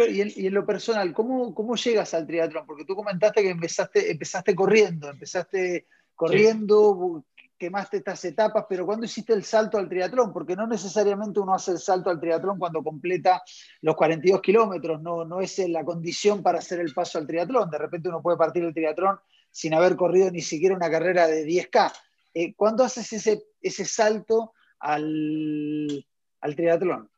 [0.09, 2.67] y en, lo personal, ¿cómo, ¿cómo, llegas al triatlón?
[2.67, 7.25] Porque tú comentaste que empezaste, empezaste corriendo, empezaste corriendo,
[7.57, 10.35] quemaste estas etapas, pero ¿cuándo hiciste el salto al triatlón?
[10.35, 13.43] Porque no necesariamente uno hace el salto al triatlón cuando completa
[13.81, 17.71] los 42 kilómetros, no, no es la condición para hacer el paso al triatlón.
[17.71, 19.19] De repente uno puede partir el triatlón
[19.51, 21.93] sin haber corrido ni siquiera una carrera de 10K.
[22.35, 26.07] Eh, ¿Cuándo haces ese, ese salto al,
[26.43, 27.11] al triatlón?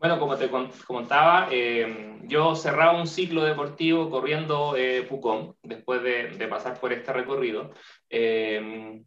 [0.00, 0.48] Bueno, como te
[0.86, 7.12] comentaba, eh, yo cerraba un ciclo deportivo corriendo eh, Pucón, después de, pasar por este
[7.12, 7.70] recorrido,
[8.08, 9.02] eh,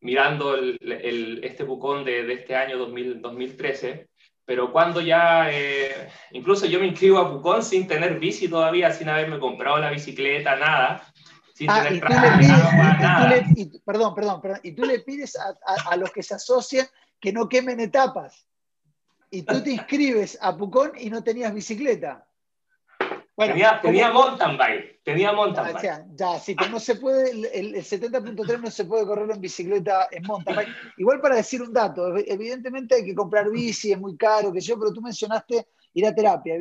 [0.00, 4.08] mirando el, este Pucón de, este año 2013,
[4.46, 5.50] pero cuando ya,
[6.30, 10.56] incluso yo me inscribo a Pucón sin tener bici todavía, sin haberme comprado la bicicleta,
[10.56, 11.06] nada,
[11.68, 13.44] ah, tener nada.
[13.84, 16.86] perdón, perdón, perdón, y tú le pides a los que se asocian
[17.20, 18.49] que no quemen etapas
[19.30, 22.26] y tú te inscribes a Pucón y no tenías bicicleta.
[23.36, 26.04] Bueno, tenía, mountain bike, tenía mountain bike.
[26.14, 30.24] ya, sí, pero no se puede, el, 70.3 no se puede correr en bicicleta en
[30.26, 30.68] mountain bike.
[30.98, 34.78] Igual para decir un dato, evidentemente hay que comprar bici, es muy caro, que yo,
[34.78, 36.56] pero tú mencionaste ir a terapia.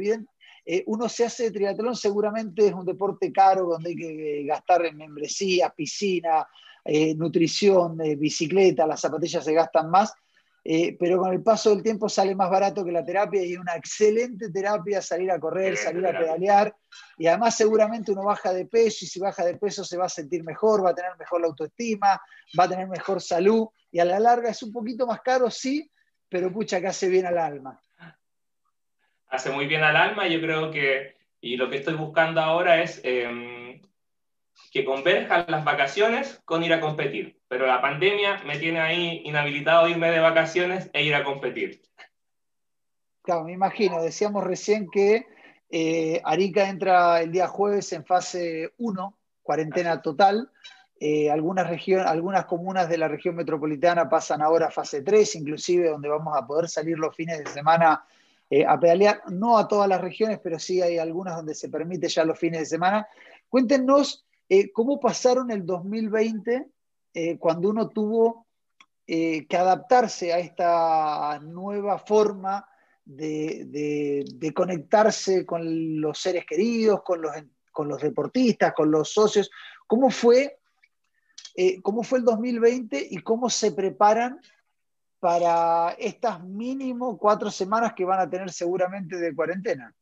[0.66, 4.96] Eh, uno se hace triatlón, seguramente es un deporte caro donde hay que gastar en
[4.96, 6.48] membresía, piscina,
[6.86, 10.14] eh, nutrición, eh, bicicleta, las zapatillas se gastan más
[10.72, 13.58] eh, pero con el paso del tiempo sale más barato que la terapia y es
[13.58, 16.76] una excelente terapia salir a correr, salir a pedalear.
[17.18, 20.10] Y además seguramente uno baja de peso y si baja de peso se va a
[20.10, 22.22] sentir mejor, va a tener mejor la autoestima,
[22.60, 23.68] va a tener mejor salud.
[23.92, 25.90] Y a la larga es un poquito más caro, sí,
[26.30, 27.82] pero pucha que hace bien al alma.
[29.30, 33.02] Hace muy bien al alma, yo creo que, y lo que estoy buscando ahora es
[33.04, 33.82] em,
[34.72, 39.86] que converjan las vacaciones con ir a competir pero la pandemia me tiene ahí inhabilitado
[39.86, 41.82] a irme de vacaciones e ir a competir.
[43.24, 45.26] Claro, me imagino, decíamos recién que
[45.72, 50.52] eh, Arica entra el día jueves en fase 1, cuarentena total.
[51.00, 51.68] Eh, algunas,
[52.06, 56.46] algunas comunas de la región metropolitana pasan ahora a fase 3, inclusive donde vamos a
[56.46, 58.06] poder salir los fines de semana
[58.48, 59.24] eh, a pedalear.
[59.32, 62.60] No a todas las regiones, pero sí hay algunas donde se permite ya los fines
[62.60, 63.08] de semana.
[63.48, 64.24] Cuéntenos
[64.74, 66.68] cómo pasaron el 2020
[67.14, 68.48] eh, cuando uno tuvo
[69.08, 72.68] eh, que adaptarse a esta nueva forma
[73.04, 79.50] de, conectarse con los seres queridos, con los, deportistas, con los socios.
[79.88, 80.60] ¿Cómo fue,
[81.56, 84.40] eh, ¿Cómo fue el 2020 y cómo se preparan
[85.20, 89.94] para estas mínimo cuatro semanas que van a tener seguramente de cuarentena?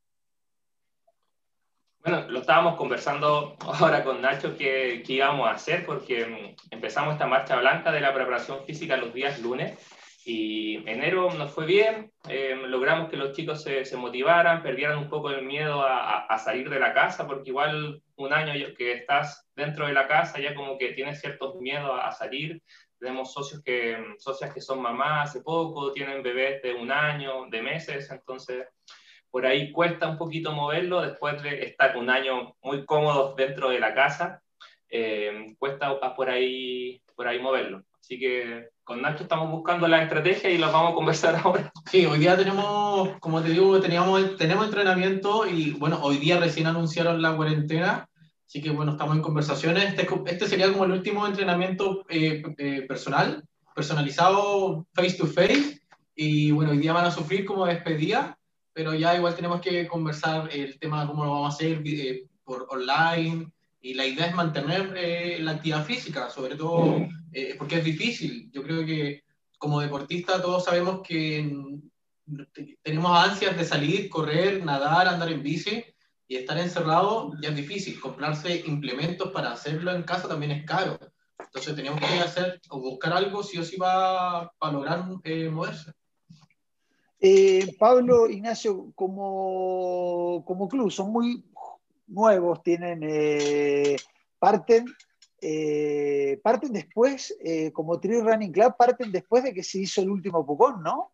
[2.07, 7.27] Bueno, lo estábamos conversando ahora con Nacho qué, íbamos a hacer porque mm, empezamos esta
[7.27, 9.77] marcha blanca de la preparación física los días lunes
[10.23, 15.09] y enero nos fue bien, em, logramos que los chicos se, se, motivaran, perdieran un
[15.09, 19.45] poco el miedo a, a, salir de la casa porque igual un año que estás
[19.53, 22.63] dentro de la casa ya como que tienes ciertos miedos a, a salir.
[22.97, 27.61] Tenemos socios que, socias que son mamás hace poco, tienen bebés de un año, de
[27.61, 28.65] meses, entonces
[29.37, 33.79] por ahí cuesta un poquito moverlo después de estar un año muy cómodos dentro de
[33.79, 34.41] la casa,
[34.89, 37.83] eh, cuesta por ahí, por ahí moverlo.
[37.99, 41.71] Así que con Nacho estamos buscando la estrategia y lo vamos a conversar ahora.
[41.85, 46.65] Sí, hoy día tenemos, como te digo, teníamos, tenemos entrenamiento y bueno, hoy día recién
[46.65, 48.09] anunciaron la cuarentena,
[48.47, 49.83] así que bueno, estamos en conversaciones.
[49.83, 53.43] Este, este sería como el último entrenamiento eh, eh, personal,
[53.75, 55.79] personalizado face to face
[56.15, 58.36] y bueno, hoy día van a sufrir como despedida
[58.77, 62.27] pero ya igual tenemos que conversar el tema de cómo lo vamos a hacer eh,
[62.43, 67.77] por online, y la idea es mantener eh, la actividad física, sobre todo eh, porque
[67.77, 68.51] es difícil.
[68.51, 69.23] Yo creo que
[69.57, 71.51] como deportista todos sabemos que
[72.83, 75.83] tenemos ansias de salir, correr, nadar, andar en bici,
[76.27, 77.99] y estar encerrado ya es difícil.
[77.99, 80.99] Comprarse implementos para hacerlo en casa también es caro.
[81.39, 85.03] Entonces tenemos que hacer o buscar algo si o sí para lograr
[85.49, 85.93] moverse.
[87.29, 91.43] Eh, Pablo, Ignacio, como, como club, son muy
[92.07, 93.97] nuevos, tienen, eh,
[94.39, 94.85] parten
[95.41, 97.37] eh, parten después,
[97.73, 101.11] como Trail Running Club, parten después de que se hizo el último Pucón, ¿no?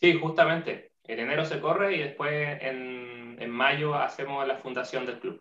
[0.00, 0.90] Sí, justamente.
[1.04, 5.40] En enero se corre y después en, en mayo hacemos la fundación del club.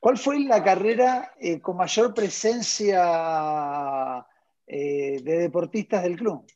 [0.00, 4.24] ¿Cuál fue la carrera con mayor presencia
[4.66, 6.46] de deportistas del club?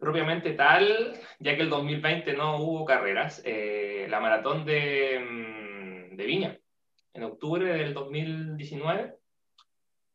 [0.00, 6.58] Propiamente tal, ya que el 2020 no hubo carreras, la maratón de, mm, de Viña
[7.14, 9.14] en octubre del 2019.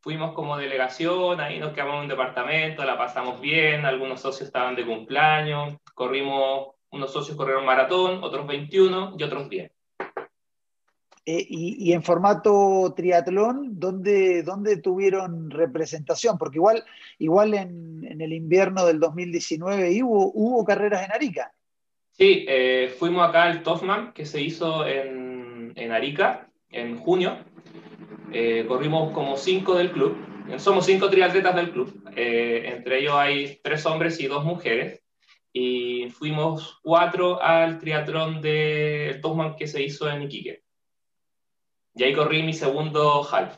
[0.01, 4.75] Fuimos como delegación, ahí nos quedamos en un departamento, la pasamos bien, algunos socios estaban
[4.75, 9.71] de cumpleaños, corrimos, unos socios corrieron maratón, otros 21 y otros 10.
[11.31, 16.39] Eh, y, en formato triatlón, ¿dónde, ¿dónde, tuvieron representación?
[16.39, 16.83] Porque igual,
[17.19, 21.53] igual en, en el invierno del 2019 hubo, hubo carreras en Arica.
[22.19, 27.37] Sí, eh, fuimos acá al Toffman, que se hizo en, en Arica, en junio.
[28.33, 30.17] Eh, corrimos como cinco del club.
[30.57, 31.93] Somos cinco triatletas del club.
[32.15, 35.03] Eh, entre ellos hay tres hombres y dos mujeres.
[35.53, 40.63] Y fuimos cuatro al triatlón de Tosman que se hizo en Iquique.
[41.99, 43.57] Y ahí corrí mi segundo half.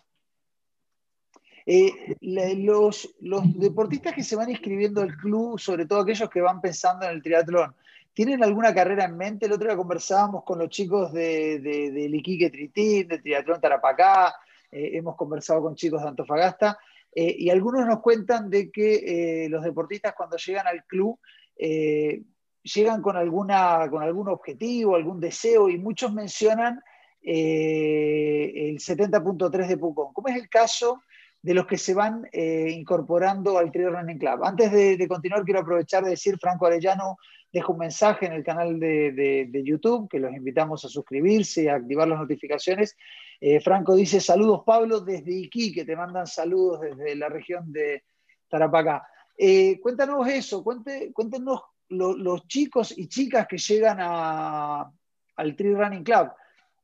[1.64, 3.08] Eh, los,
[3.54, 7.22] deportistas que se van inscribiendo al club, sobre todo aquellos que van pensando en el
[7.22, 7.76] triatlón,
[8.14, 9.46] ¿Tienen alguna carrera en mente?
[9.46, 14.36] El otro día conversábamos con los chicos de, de, Liquique Tritín, de Triatlón Tarapacá,
[14.70, 16.78] eh, hemos conversado con chicos de Antofagasta,
[17.14, 21.18] eh, y algunos nos cuentan de que los deportistas cuando llegan al club
[21.56, 26.82] llegan con, alguna, con algún objetivo, algún deseo, y muchos mencionan
[27.24, 30.14] el 70.3 de Pucón.
[30.14, 31.02] ¿Cómo es el caso
[31.42, 34.44] de los que se van incorporando al Trail Running Club?
[34.44, 37.18] Antes de, de continuar, quiero aprovechar de decir, Franco Arellano,
[37.52, 41.76] dejo un mensaje en el canal de, YouTube, que los invitamos a suscribirse y a
[41.76, 42.96] activar las notificaciones.
[43.40, 48.04] Eh, Franco dice, saludos Pablo desde Iquique, te mandan saludos desde la región de
[48.48, 49.06] Tarapacá.
[49.38, 56.32] Eh, cuéntanos eso, cuéntenos los chicos y chicas que llegan al Tree Running Club.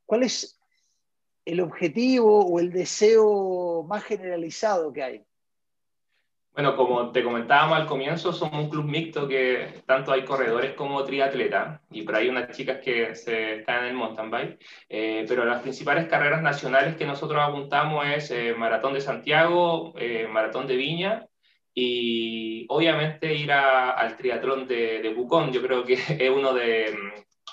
[0.08, 0.58] ¿Cuál es
[1.44, 5.24] el objetivo o el deseo más generalizado que hay?
[6.54, 11.04] Bueno, como te comentábamos al comienzo, somos un club mixto que tanto hay corredores como
[11.04, 15.44] triatletas, y por ahí unas chicas que se están en el mountain bike, eh, pero
[15.44, 20.76] las principales carreras nacionales que nosotros apuntamos es eh, Maratón de Santiago, eh, Maratón de
[20.76, 21.26] Viña,
[21.74, 26.96] y obviamente ir al triatlón de, de, Bucón, yo creo que es uno de,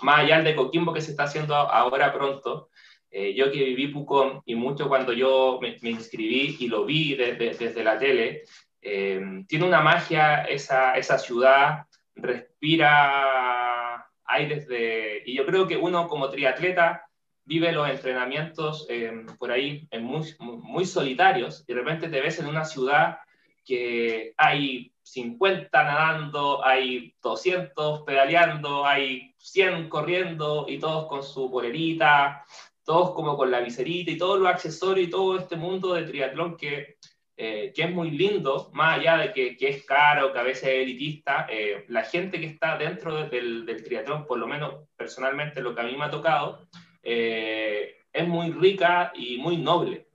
[0.01, 2.69] más allá de Coquimbo que se está haciendo ahora pronto,
[3.11, 7.97] yo que viví Pucón y mucho cuando yo me, inscribí y lo vi desde la
[7.97, 8.43] tele,
[8.87, 15.23] eh, tiene una magia esa, esa ciudad, respira aires de...
[15.25, 17.03] Y yo creo que uno como triatleta
[17.45, 22.45] vive los entrenamientos eh, por ahí muy, muy solitarios y de repente te ves en
[22.45, 23.17] una ciudad
[23.65, 32.45] que hay 50 nadando, hay 200 pedaleando, hay 100 corriendo y todos con su polerita,
[32.83, 36.57] todos como con la viserita y todos los accesorios y todo este mundo de triatlón
[36.57, 36.97] que
[37.37, 40.63] eh, que es muy lindo, más allá de que, que es caro, que a veces
[40.63, 45.59] es elitista, eh, la gente que está dentro del, del, triatlón, por lo menos personalmente
[45.59, 46.65] lo que a mí me ha tocado,
[47.03, 50.07] eh, es muy rica y muy noble.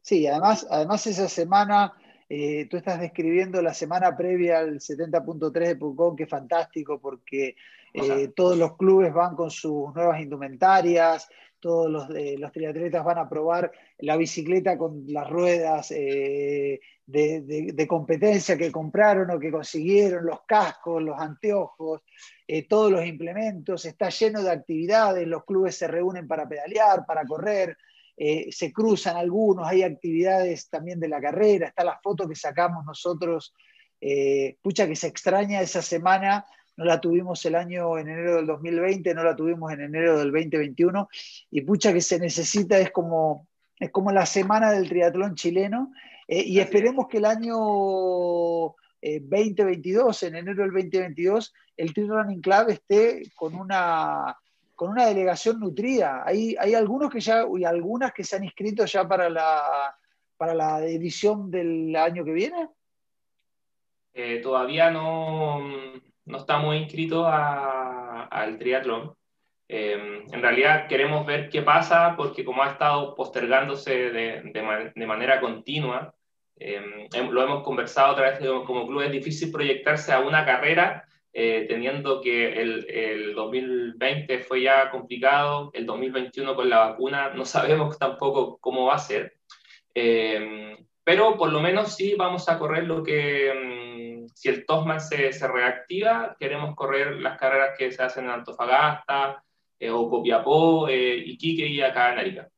[0.00, 1.92] Sí, además, además esa semana,
[2.70, 7.56] tú estás describiendo la semana previa al 70.3 de Pucón, que es fantástico porque
[8.36, 11.28] todos los clubes van con sus nuevas indumentarias,
[11.60, 17.86] todos los, eh, los, triatletas van a probar la bicicleta con las ruedas eh, de,
[17.86, 22.02] competencia que compraron o que consiguieron, los cascos, los anteojos,
[22.46, 27.24] eh, todos los implementos, está lleno de actividades, los clubes se reúnen para pedalear, para
[27.26, 27.76] correr,
[28.50, 33.54] se cruzan algunos, hay actividades también de la carrera, está la foto que sacamos nosotros,
[34.62, 36.44] pucha que se extraña esa semana
[36.80, 40.32] no la tuvimos el año en enero del 2020, no la tuvimos en enero del
[40.32, 41.10] 2021,
[41.50, 43.46] y pucha que se necesita, es como,
[43.78, 45.92] es como la semana del triatlón chileno,
[46.26, 47.54] eh, y esperemos que el año
[49.02, 54.38] 2022, eh, en enero del 2022, el Trail Running Club esté con una,
[54.80, 56.22] con una delegación nutrida.
[56.24, 59.94] Hay, hay algunos que ya, y algunas que se han inscrito ya para la,
[60.38, 62.66] para la edición del año que viene.
[64.14, 65.60] Eh, todavía no,
[66.24, 69.12] no estamos inscritos al triatlón.
[69.68, 74.50] Em, en realidad queremos ver qué pasa porque como ha estado postergándose de,
[74.94, 76.14] de, manera continua,
[76.56, 81.66] em, lo hemos conversado otra vez como club, es difícil proyectarse a una carrera eh,
[81.68, 87.98] teniendo que el, el, 2020 fue ya complicado, el 2021 con la vacuna no sabemos
[87.98, 89.34] tampoco cómo va a ser,
[89.94, 95.00] eh, pero por lo menos sí vamos a correr lo que, mm, si el Tosman
[95.00, 99.42] se, se, reactiva, queremos correr las carreras que se hacen en Antofagasta
[99.78, 102.48] eh, o Copiapó, Iquique y acá en Arica.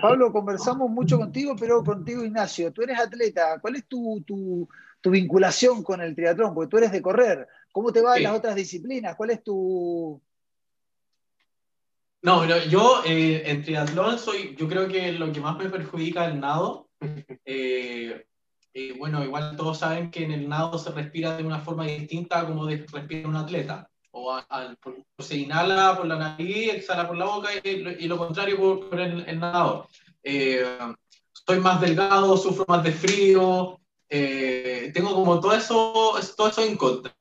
[0.00, 2.72] Pablo, conversamos mucho contigo, pero contigo, Ignacio.
[2.72, 3.58] Tú eres atleta.
[3.60, 4.68] ¿Cuál es tu, tu,
[5.04, 7.46] tu vinculación con el triatlón, porque tú eres de correr.
[7.70, 9.14] ¿Cómo te va en las otras disciplinas?
[9.16, 10.18] ¿Cuál es tu...?
[12.22, 16.32] No, yo eh, en triatlón soy, yo creo que lo que más me perjudica es
[16.32, 16.88] el nado.
[17.44, 18.26] Eh,
[18.72, 22.40] eh, bueno, igual todos saben que en el nado se respira de una forma distinta
[22.40, 23.90] a como respira un atleta.
[24.16, 24.40] O
[25.18, 28.56] se inhala por la nariz, exhala por la boca y, lo contrario
[28.88, 29.88] por, el, el, nadador.
[31.32, 36.76] soy más delgado, sufro más de frío, eh, tengo como todo eso, todo eso en
[36.76, 37.12] contra.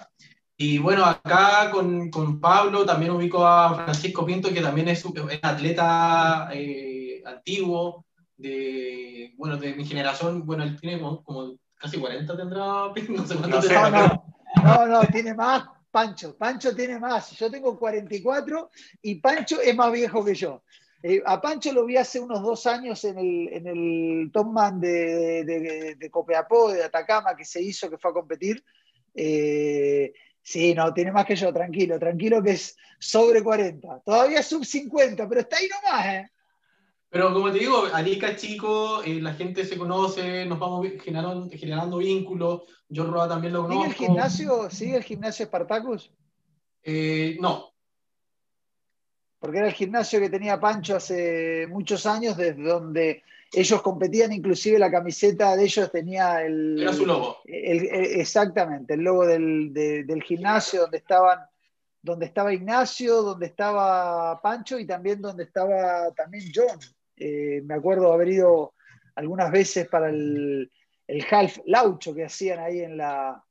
[0.56, 5.16] Y bueno, acá con, con, Pablo también ubico a Francisco Pinto, que también es un
[5.42, 8.06] atleta eh, antiguo,
[8.38, 10.46] de, bueno, de mi generación.
[10.46, 14.24] Bueno, él tiene como, casi 40 tendrá, no sé cuánto no, no,
[14.64, 15.64] no, no, tiene más.
[15.94, 17.38] Pancho, Pancho tiene más.
[17.38, 18.72] Yo tengo 44
[19.04, 20.64] y Pancho es más viejo que yo.
[21.04, 24.32] Eh, a Pancho lo vi hace unos dos años en el, en el
[24.80, 28.64] de, de, de, Copiapó, de Atacama, que se hizo, que fue a competir.
[29.14, 34.02] Eh, sí, no, tiene más que yo, tranquilo, tranquilo que es sobre 40.
[34.04, 36.32] Todavía sub 50, pero está ahí nomás, ¿eh?
[37.14, 41.98] Pero como te digo, Arica chico, eh, la gente se conoce, nos vamos generando, generando
[42.00, 42.64] vínculos.
[42.90, 43.84] Yo Roa también lo conozco.
[43.84, 46.12] ¿Sigue el gimnasio, ¿sigue el gimnasio Spartacus?
[47.40, 47.74] no,
[49.44, 54.80] porque era el gimnasio que tenía Pancho hace muchos años, desde donde ellos competían, inclusive
[54.80, 56.82] la camiseta de ellos tenía el...
[56.82, 57.40] Era su logo.
[57.44, 61.40] exactamente, el logo del, del, gimnasio donde estaban
[62.02, 66.80] donde estaba Ignacio, donde estaba Pancho y también donde estaba también John.
[67.18, 68.74] Eh, me acuerdo haber ido
[69.16, 70.72] algunas veces para el,
[71.08, 73.44] el half laucho que hacían ahí en la,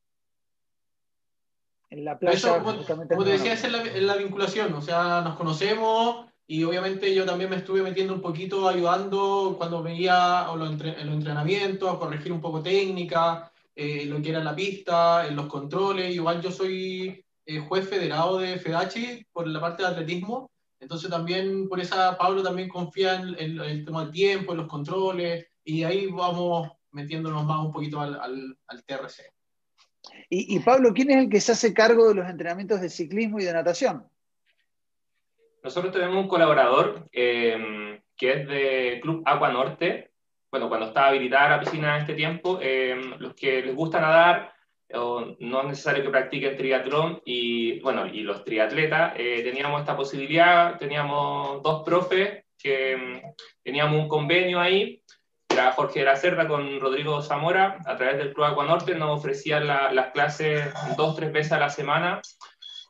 [1.89, 2.61] en la playa.
[2.61, 7.57] como, te decía, es la, vinculación, o sea, nos conocemos y obviamente yo también me
[7.57, 12.61] estuve metiendo un poquito ayudando cuando veía los, en los entrenamientos, a corregir un poco
[12.61, 16.13] técnica, eh, lo que era la pista, en los controles.
[16.13, 20.51] Igual yo soy eh, juez federado de FEDACHI por la parte de atletismo,
[20.83, 25.47] entonces también por esa Pablo también confía en, el tema del tiempo, en los controles,
[25.63, 29.33] y ahí vamos metiéndonos más un poquito al, al, al TRC.
[30.29, 33.45] Y, Pablo, ¿quién es el que se hace cargo de los entrenamientos de ciclismo y
[33.45, 34.05] de natación?
[35.63, 40.11] Nosotros tenemos un colaborador eh, que es de Club Agua Norte.
[40.51, 44.53] Bueno, cuando estaba habilitada la piscina en este tiempo, eh, los que les gusta nadar,
[44.93, 50.77] no es necesario que practiquen triatlón, y bueno, y los triatletas, eh, teníamos esta posibilidad,
[50.77, 53.33] teníamos dos profes que mm,
[53.63, 55.03] teníamos un convenio ahí
[55.53, 59.67] era Jorge de la Cerda con Rodrigo Zamora, a través del Club Aguanorte, nos ofrecían
[59.67, 62.21] las clases dos, tres veces a la semana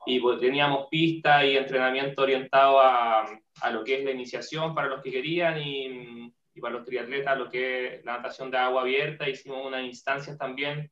[0.05, 3.25] y pues, teníamos pista y entrenamiento orientado a,
[3.61, 7.37] a, lo que es la iniciación para los que querían y, y, para los triatletas
[7.37, 9.27] lo que es la natación de agua abierta.
[9.27, 10.89] Hicimos unas instancias también.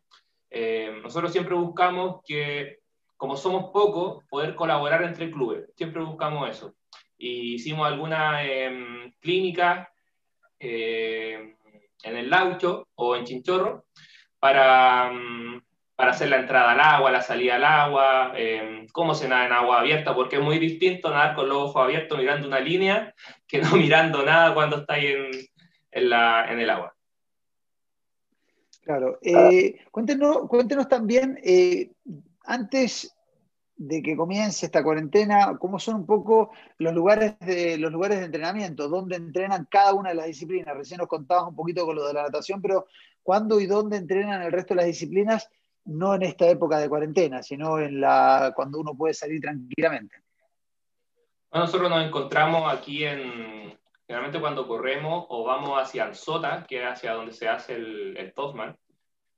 [0.51, 2.79] Eh, nosotros siempre buscamos que,
[3.15, 5.69] como somos pocos, poder colaborar entre clubes.
[5.75, 6.75] Siempre buscamos eso.
[7.17, 9.87] Y hicimos algunas eh, clínicas
[10.59, 11.55] eh,
[12.03, 13.85] en el Laucho o en Chinchorro
[14.39, 15.61] para, mm,
[15.95, 19.53] para hacer la entrada al agua, la salida al agua, em, cómo se nada en
[19.53, 23.13] agua abierta, porque es muy distinto nadar con los ojos abiertos mirando una línea
[23.47, 25.31] que no mirando nada cuando estáis en,
[25.91, 26.93] en, la, en el agua.
[28.81, 29.19] Claro.
[29.21, 31.91] Eh, cuéntenos, cuéntenos, también, eh,
[32.43, 33.15] antes
[33.75, 38.25] de que comience esta cuarentena, cómo son un poco los lugares de, los lugares de
[38.25, 40.75] entrenamiento, dónde entrenan cada una de las disciplinas.
[40.75, 42.85] Recién nos contabas un poquito con lo de la natación, pero
[43.23, 45.49] ¿cuándo y dónde entrenan el resto de las disciplinas?
[45.85, 50.15] No en esta época de cuarentena, sino en la, cuando uno puede salir tranquilamente.
[51.51, 53.80] nosotros nos encontramos aquí en,
[54.11, 58.33] generalmente cuando corremos o vamos hacia Ansota, que es hacia donde se hace el, el
[58.33, 58.77] Tosman,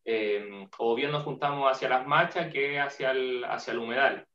[0.06, 4.28] eh, o bien nos juntamos hacia las marchas, que es hacia el, hacia el humedal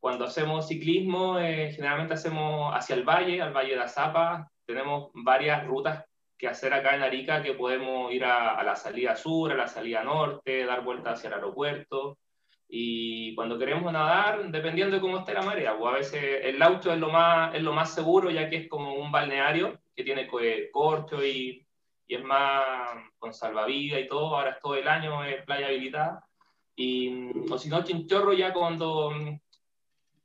[0.00, 4.50] cuando hacemos ciclismo, eh, generalmente hacemos hacia el valle, al Valle de Azapa.
[4.64, 6.04] Tenemos varias rutas
[6.36, 10.04] que hacer acá en Arica, que podemos ir a, la salida sur, a la salida
[10.04, 12.18] norte, dar vueltas hacia el aeropuerto.
[12.68, 16.62] Y cuando queremos nadar, dependiendo de cómo esté la marea, o pues a veces el
[16.62, 20.04] auto es lo más, es lo más seguro, ya que es como un balneario que
[20.04, 20.28] tiene
[20.70, 21.66] corcho y,
[22.06, 22.62] y es más
[23.18, 24.36] con salvavidas y todo.
[24.36, 26.28] Ahora es todo el año es playa habilitada
[26.76, 29.12] y, o si no, Chinchorro ya cuando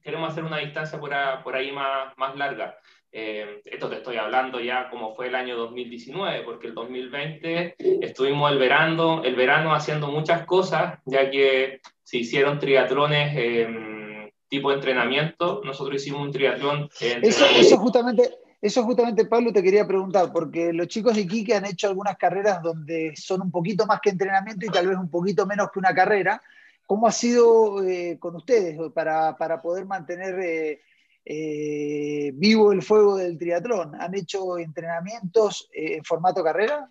[0.03, 1.11] queremos hacer una distancia por,
[1.43, 2.77] por ahí más, más larga.
[3.15, 8.51] Eh, esto te estoy hablando ya como fue el año 2019, porque el 2020 estuvimos
[8.51, 15.61] el verano, el verano haciendo muchas cosas, ya que se hicieron triatlones eh, tipo entrenamiento.
[15.63, 16.89] Nosotros hicimos un triatlón.
[16.99, 21.67] Eso, eso, justamente, eso justamente, Pablo, te quería preguntar, porque los chicos de Iquique han
[21.67, 25.45] hecho algunas carreras donde son un poquito más que entrenamiento y tal vez un poquito
[25.45, 26.41] menos que una carrera.
[26.87, 30.79] ¿Cómo ha sido eh, con ustedes para, para poder mantener
[31.25, 33.95] eh, vivo el fuego del triatlón?
[33.99, 36.89] ¿Han hecho entrenamientos eh, en formato carrera?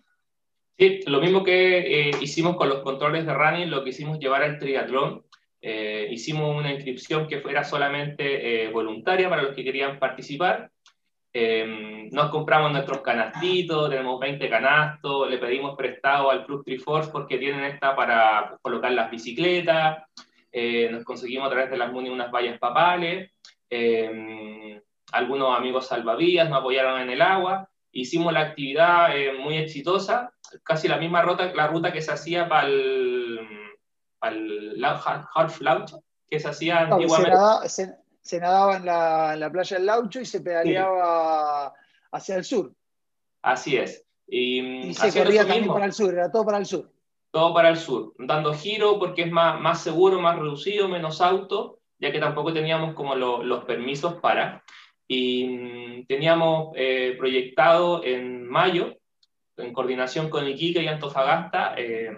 [0.77, 4.43] Sí, lo mismo que eh, hicimos con los controles de running, lo que hicimos llevar
[4.43, 5.23] al triatlón.
[5.61, 10.71] hicimos una inscripción que fuera solamente voluntaria para los que querían participar.
[12.11, 17.63] nos compramos nuestros canastitos, tenemos 20 canastos, le pedimos prestado al Club Triforce porque tienen
[17.63, 20.03] esta para colocar las bicicletas,
[20.91, 23.31] nos conseguimos a través de las MUNI unas vallas papales,
[23.75, 24.79] Em,
[25.13, 30.31] algunos amigos salvavidas nos apoyaron en el agua, hicimos la actividad eh, muy exitosa,
[30.63, 33.39] casi la misma ruta, la ruta que se hacía para el,
[34.21, 37.35] Half Laucho, que se hacía antiguamente.
[38.21, 41.73] Se, nadaba, en la, playa del Laucho y se pedaleaba
[42.11, 42.73] hacia el sur.
[43.41, 44.05] Así es.
[44.27, 46.91] Y, se corría también para el sur, era todo para el sur.
[47.31, 51.79] Todo para el sur, dando giro porque es más, más seguro, más reducido, menos auto
[52.03, 54.61] ya que tampoco teníamos como los permisos para.
[55.07, 58.97] Y mm, teníamos eh, proyectado en mayo,
[59.55, 62.11] en coordinación con Iquique y Antofagasta, eh,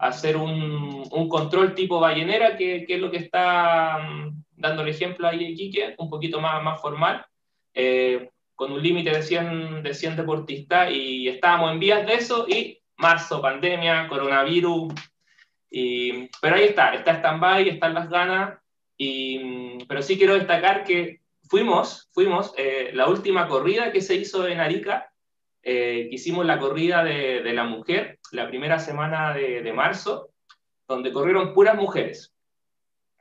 [0.00, 4.88] hacer un, un, control tipo ballenera, que, que, es lo que está mm, dando el
[4.88, 7.24] ejemplo ahí Iquique, un poquito más, más formal,
[7.72, 12.46] eh, con un límite de 100, de 100 deportistas, y estábamos en vías de eso,
[12.48, 14.92] y marzo, pandemia, coronavirus,
[15.70, 18.58] y, pero ahí está, está stand-by, están las ganas,
[19.04, 24.46] y, pero sí quiero destacar que fuimos, fuimos, eh, la última corrida que se hizo
[24.46, 25.12] en Arica,
[25.62, 30.30] eh, hicimos la corrida de, de, la mujer, la primera semana de, de, marzo,
[30.86, 32.34] donde corrieron puras mujeres.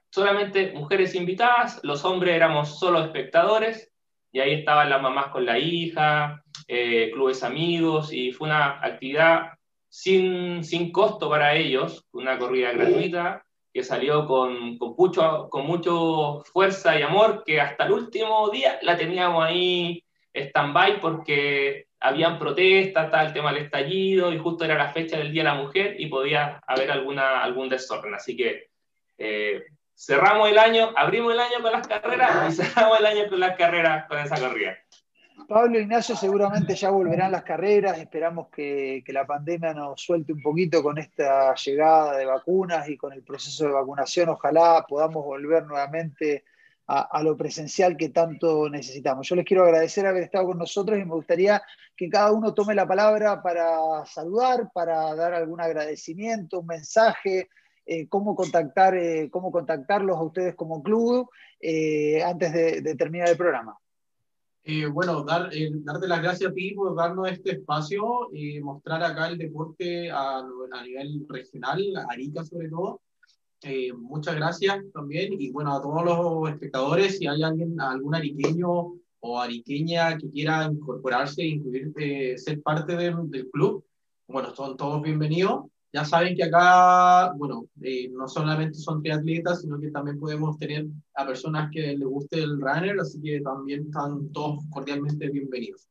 [0.09, 3.91] Solamente mujeres invitadas, los hombres éramos solo espectadores,
[4.31, 9.51] y ahí estaban las mamás con la hija, eh, clubes amigos, y fue una actividad
[9.89, 16.43] sin, sin costo para ellos, una corrida gratuita, que salió con, con, mucho, con mucho
[16.53, 20.03] fuerza y amor, que hasta el último día la teníamos ahí
[20.33, 25.31] stand-by porque habían protestas, tal el tema del estallido, y justo era la fecha del
[25.31, 28.13] Día de la Mujer y podía haber alguna, algún desorden.
[28.13, 28.67] Así que
[29.17, 29.63] eh,
[29.95, 33.55] cerramos el año, abrimos el año con las carreras y cerramos el año con las
[33.57, 34.77] carreras con esa corrida.
[35.47, 40.81] Pablo Ignacio seguramente ya volverán las carreras, esperamos que, la pandemia nos suelte un poquito
[40.81, 46.43] con esta llegada de vacunas y con el proceso de vacunación, ojalá podamos volver nuevamente
[46.87, 49.27] a, lo presencial que tanto necesitamos.
[49.27, 51.61] Yo les quiero agradecer haber estado con nosotros y me gustaría
[51.95, 57.49] que cada uno tome la palabra para saludar, para dar algún agradecimiento, un mensaje,
[57.85, 61.29] eh, cómo, contactar, eh, cómo contactarlos a ustedes como club
[61.59, 63.77] eh, antes de terminar el programa.
[64.65, 69.03] Eh, bueno, dar, eh, darte las gracias a ti por darnos este espacio y mostrar
[69.03, 73.01] acá el deporte a, a nivel regional, Arica sobre todo.
[73.61, 78.93] Eh, muchas gracias también y bueno, a todos los espectadores, si hay alguien, algún ariqueño
[79.19, 83.85] o ariqueña que quiera incorporarse e incluir, ser parte del, del club,
[84.27, 85.65] bueno, son todos bienvenidos.
[85.93, 90.85] Ya saben que acá, bueno, eh, no solamente son triatletas, sino que también podemos tener
[91.13, 95.87] a personas que les guste el runner, así que también están todos cordialmente bienvenidos.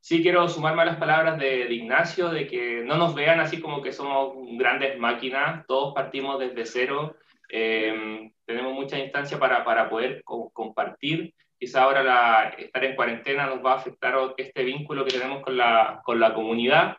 [0.00, 3.80] Sí, quiero sumarme a las palabras de, Ignacio, de que no nos vean así como
[3.80, 7.16] que somos grandes máquinas, todos partimos desde cero,
[7.48, 11.34] eh, tenemos mucha instancia para, para poder compartir.
[11.58, 15.56] Quizá ahora la, estar en cuarentena nos va a afectar este vínculo que tenemos con
[15.56, 16.98] la, con la comunidad,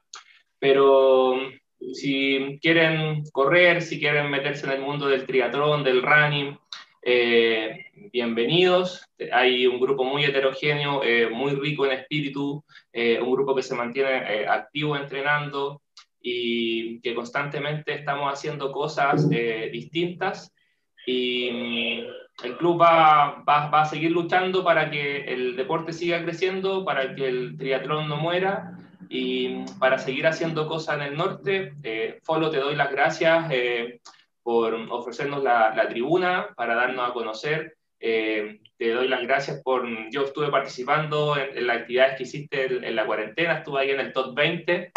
[0.60, 1.40] pero
[1.94, 6.58] si quieren correr, si quieren meterse en el mundo del triatlón, del running,
[7.02, 9.08] eh, bienvenidos.
[9.32, 13.76] Hay un grupo muy heterogéneo, eh, muy rico en espíritu, eh, un grupo que se
[13.76, 15.82] mantiene activo entrenando
[16.22, 20.52] y que constantemente estamos haciendo cosas distintas.
[21.06, 26.22] Y mm, el club va, va, va a seguir luchando para que el deporte siga
[26.24, 28.78] creciendo, para que el triatlón no muera
[29.10, 34.00] y para seguir haciendo cosas en el norte, eh, Folo, te doy las gracias eh,
[34.44, 37.76] por ofrecernos la, la, tribuna para darnos a conocer.
[38.00, 39.86] Eh, te doy las gracias por...
[40.12, 44.14] Yo estuve participando en, las actividades que hiciste en, la cuarentena, estuve ahí en el
[44.14, 44.92] top 20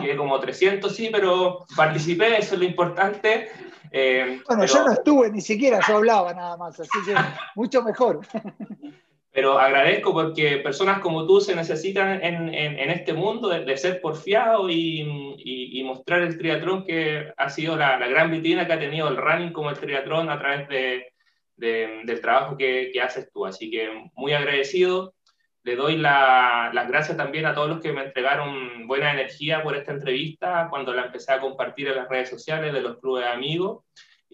[0.00, 3.48] quedé como 300, sí, pero participé, eso es lo importante.
[3.90, 7.14] Eh, bueno, yo no estuve ni siquiera, yo hablaba nada más, así que
[7.54, 8.20] mucho mejor.
[9.34, 14.70] Pero agradezco porque personas como tú se necesitan en, en, este mundo de, ser porfiado
[14.70, 19.08] y, y, mostrar el triatlón que ha sido la, la, gran vitrina que ha tenido
[19.08, 21.12] el running como el triatlón a través de,
[21.56, 23.44] del trabajo que, que, haces tú.
[23.44, 25.16] Así que muy agradecido.
[25.64, 29.90] Le doy las gracias también a todos los que me entregaron buena energía por esta
[29.90, 33.84] entrevista cuando la empecé a compartir en las redes sociales de los clubes de amigos.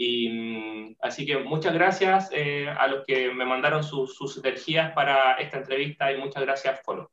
[0.02, 5.34] Y, mm, así que muchas gracias eh, a los que me mandaron sus, energías para
[5.34, 7.10] esta entrevista y muchas gracias, Folo.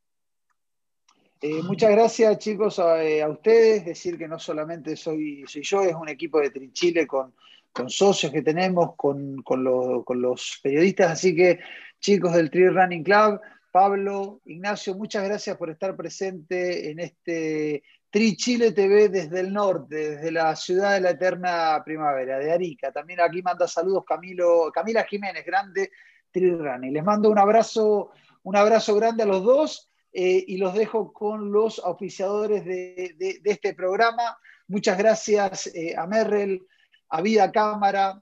[1.42, 3.84] Eh, muchas gracias, chicos, eh, a, ustedes.
[3.84, 7.36] Decir que no solamente soy, soy yo, es un equipo de Trichile con,
[7.74, 11.12] con socios que tenemos, con, con, con, los periodistas.
[11.12, 11.60] Así que,
[12.00, 18.38] chicos del Tri Running Club, Pablo, Ignacio, muchas gracias por estar presente en este Tri
[18.38, 22.92] Chile TV desde el norte, desde la ciudad de la eterna primavera, de Arica.
[22.92, 25.92] También aquí manda saludos Camilo, Camila Jiménez, grande
[26.32, 26.94] Tri Running.
[26.94, 28.12] Les mando un abrazo,
[28.44, 33.74] un abrazo grande a los dos eh, y los dejo con los auspiciadores de, este
[33.74, 34.38] programa.
[34.68, 36.66] Muchas gracias eh, a Merrell,
[37.10, 38.22] a Vida Cámara,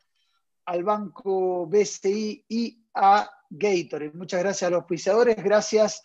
[0.65, 4.11] al Banco BCI y a Gatorade.
[4.13, 6.03] Muchas gracias a los auspiciadores, gracias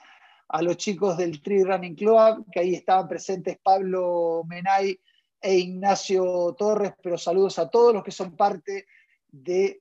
[0.53, 4.99] a los chicos del Tree Running Club, que ahí estaban presentes Pablo Menay
[5.41, 8.87] e Ignacio Torres, pero saludos a todos los que son parte
[9.29, 9.81] de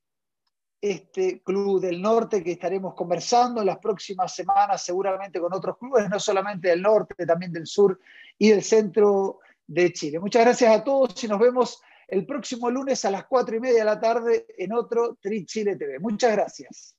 [0.79, 6.07] este Club del Norte que estaremos conversando en las próximas semanas seguramente con otros clubes,
[6.07, 7.99] no solamente del norte, también del sur
[8.37, 10.19] y del centro de Chile.
[10.19, 13.79] Muchas gracias a todos y nos vemos el próximo lunes a las cuatro y media
[13.79, 15.99] de la tarde en otro Tri Chile TV.
[15.99, 16.98] Muchas gracias.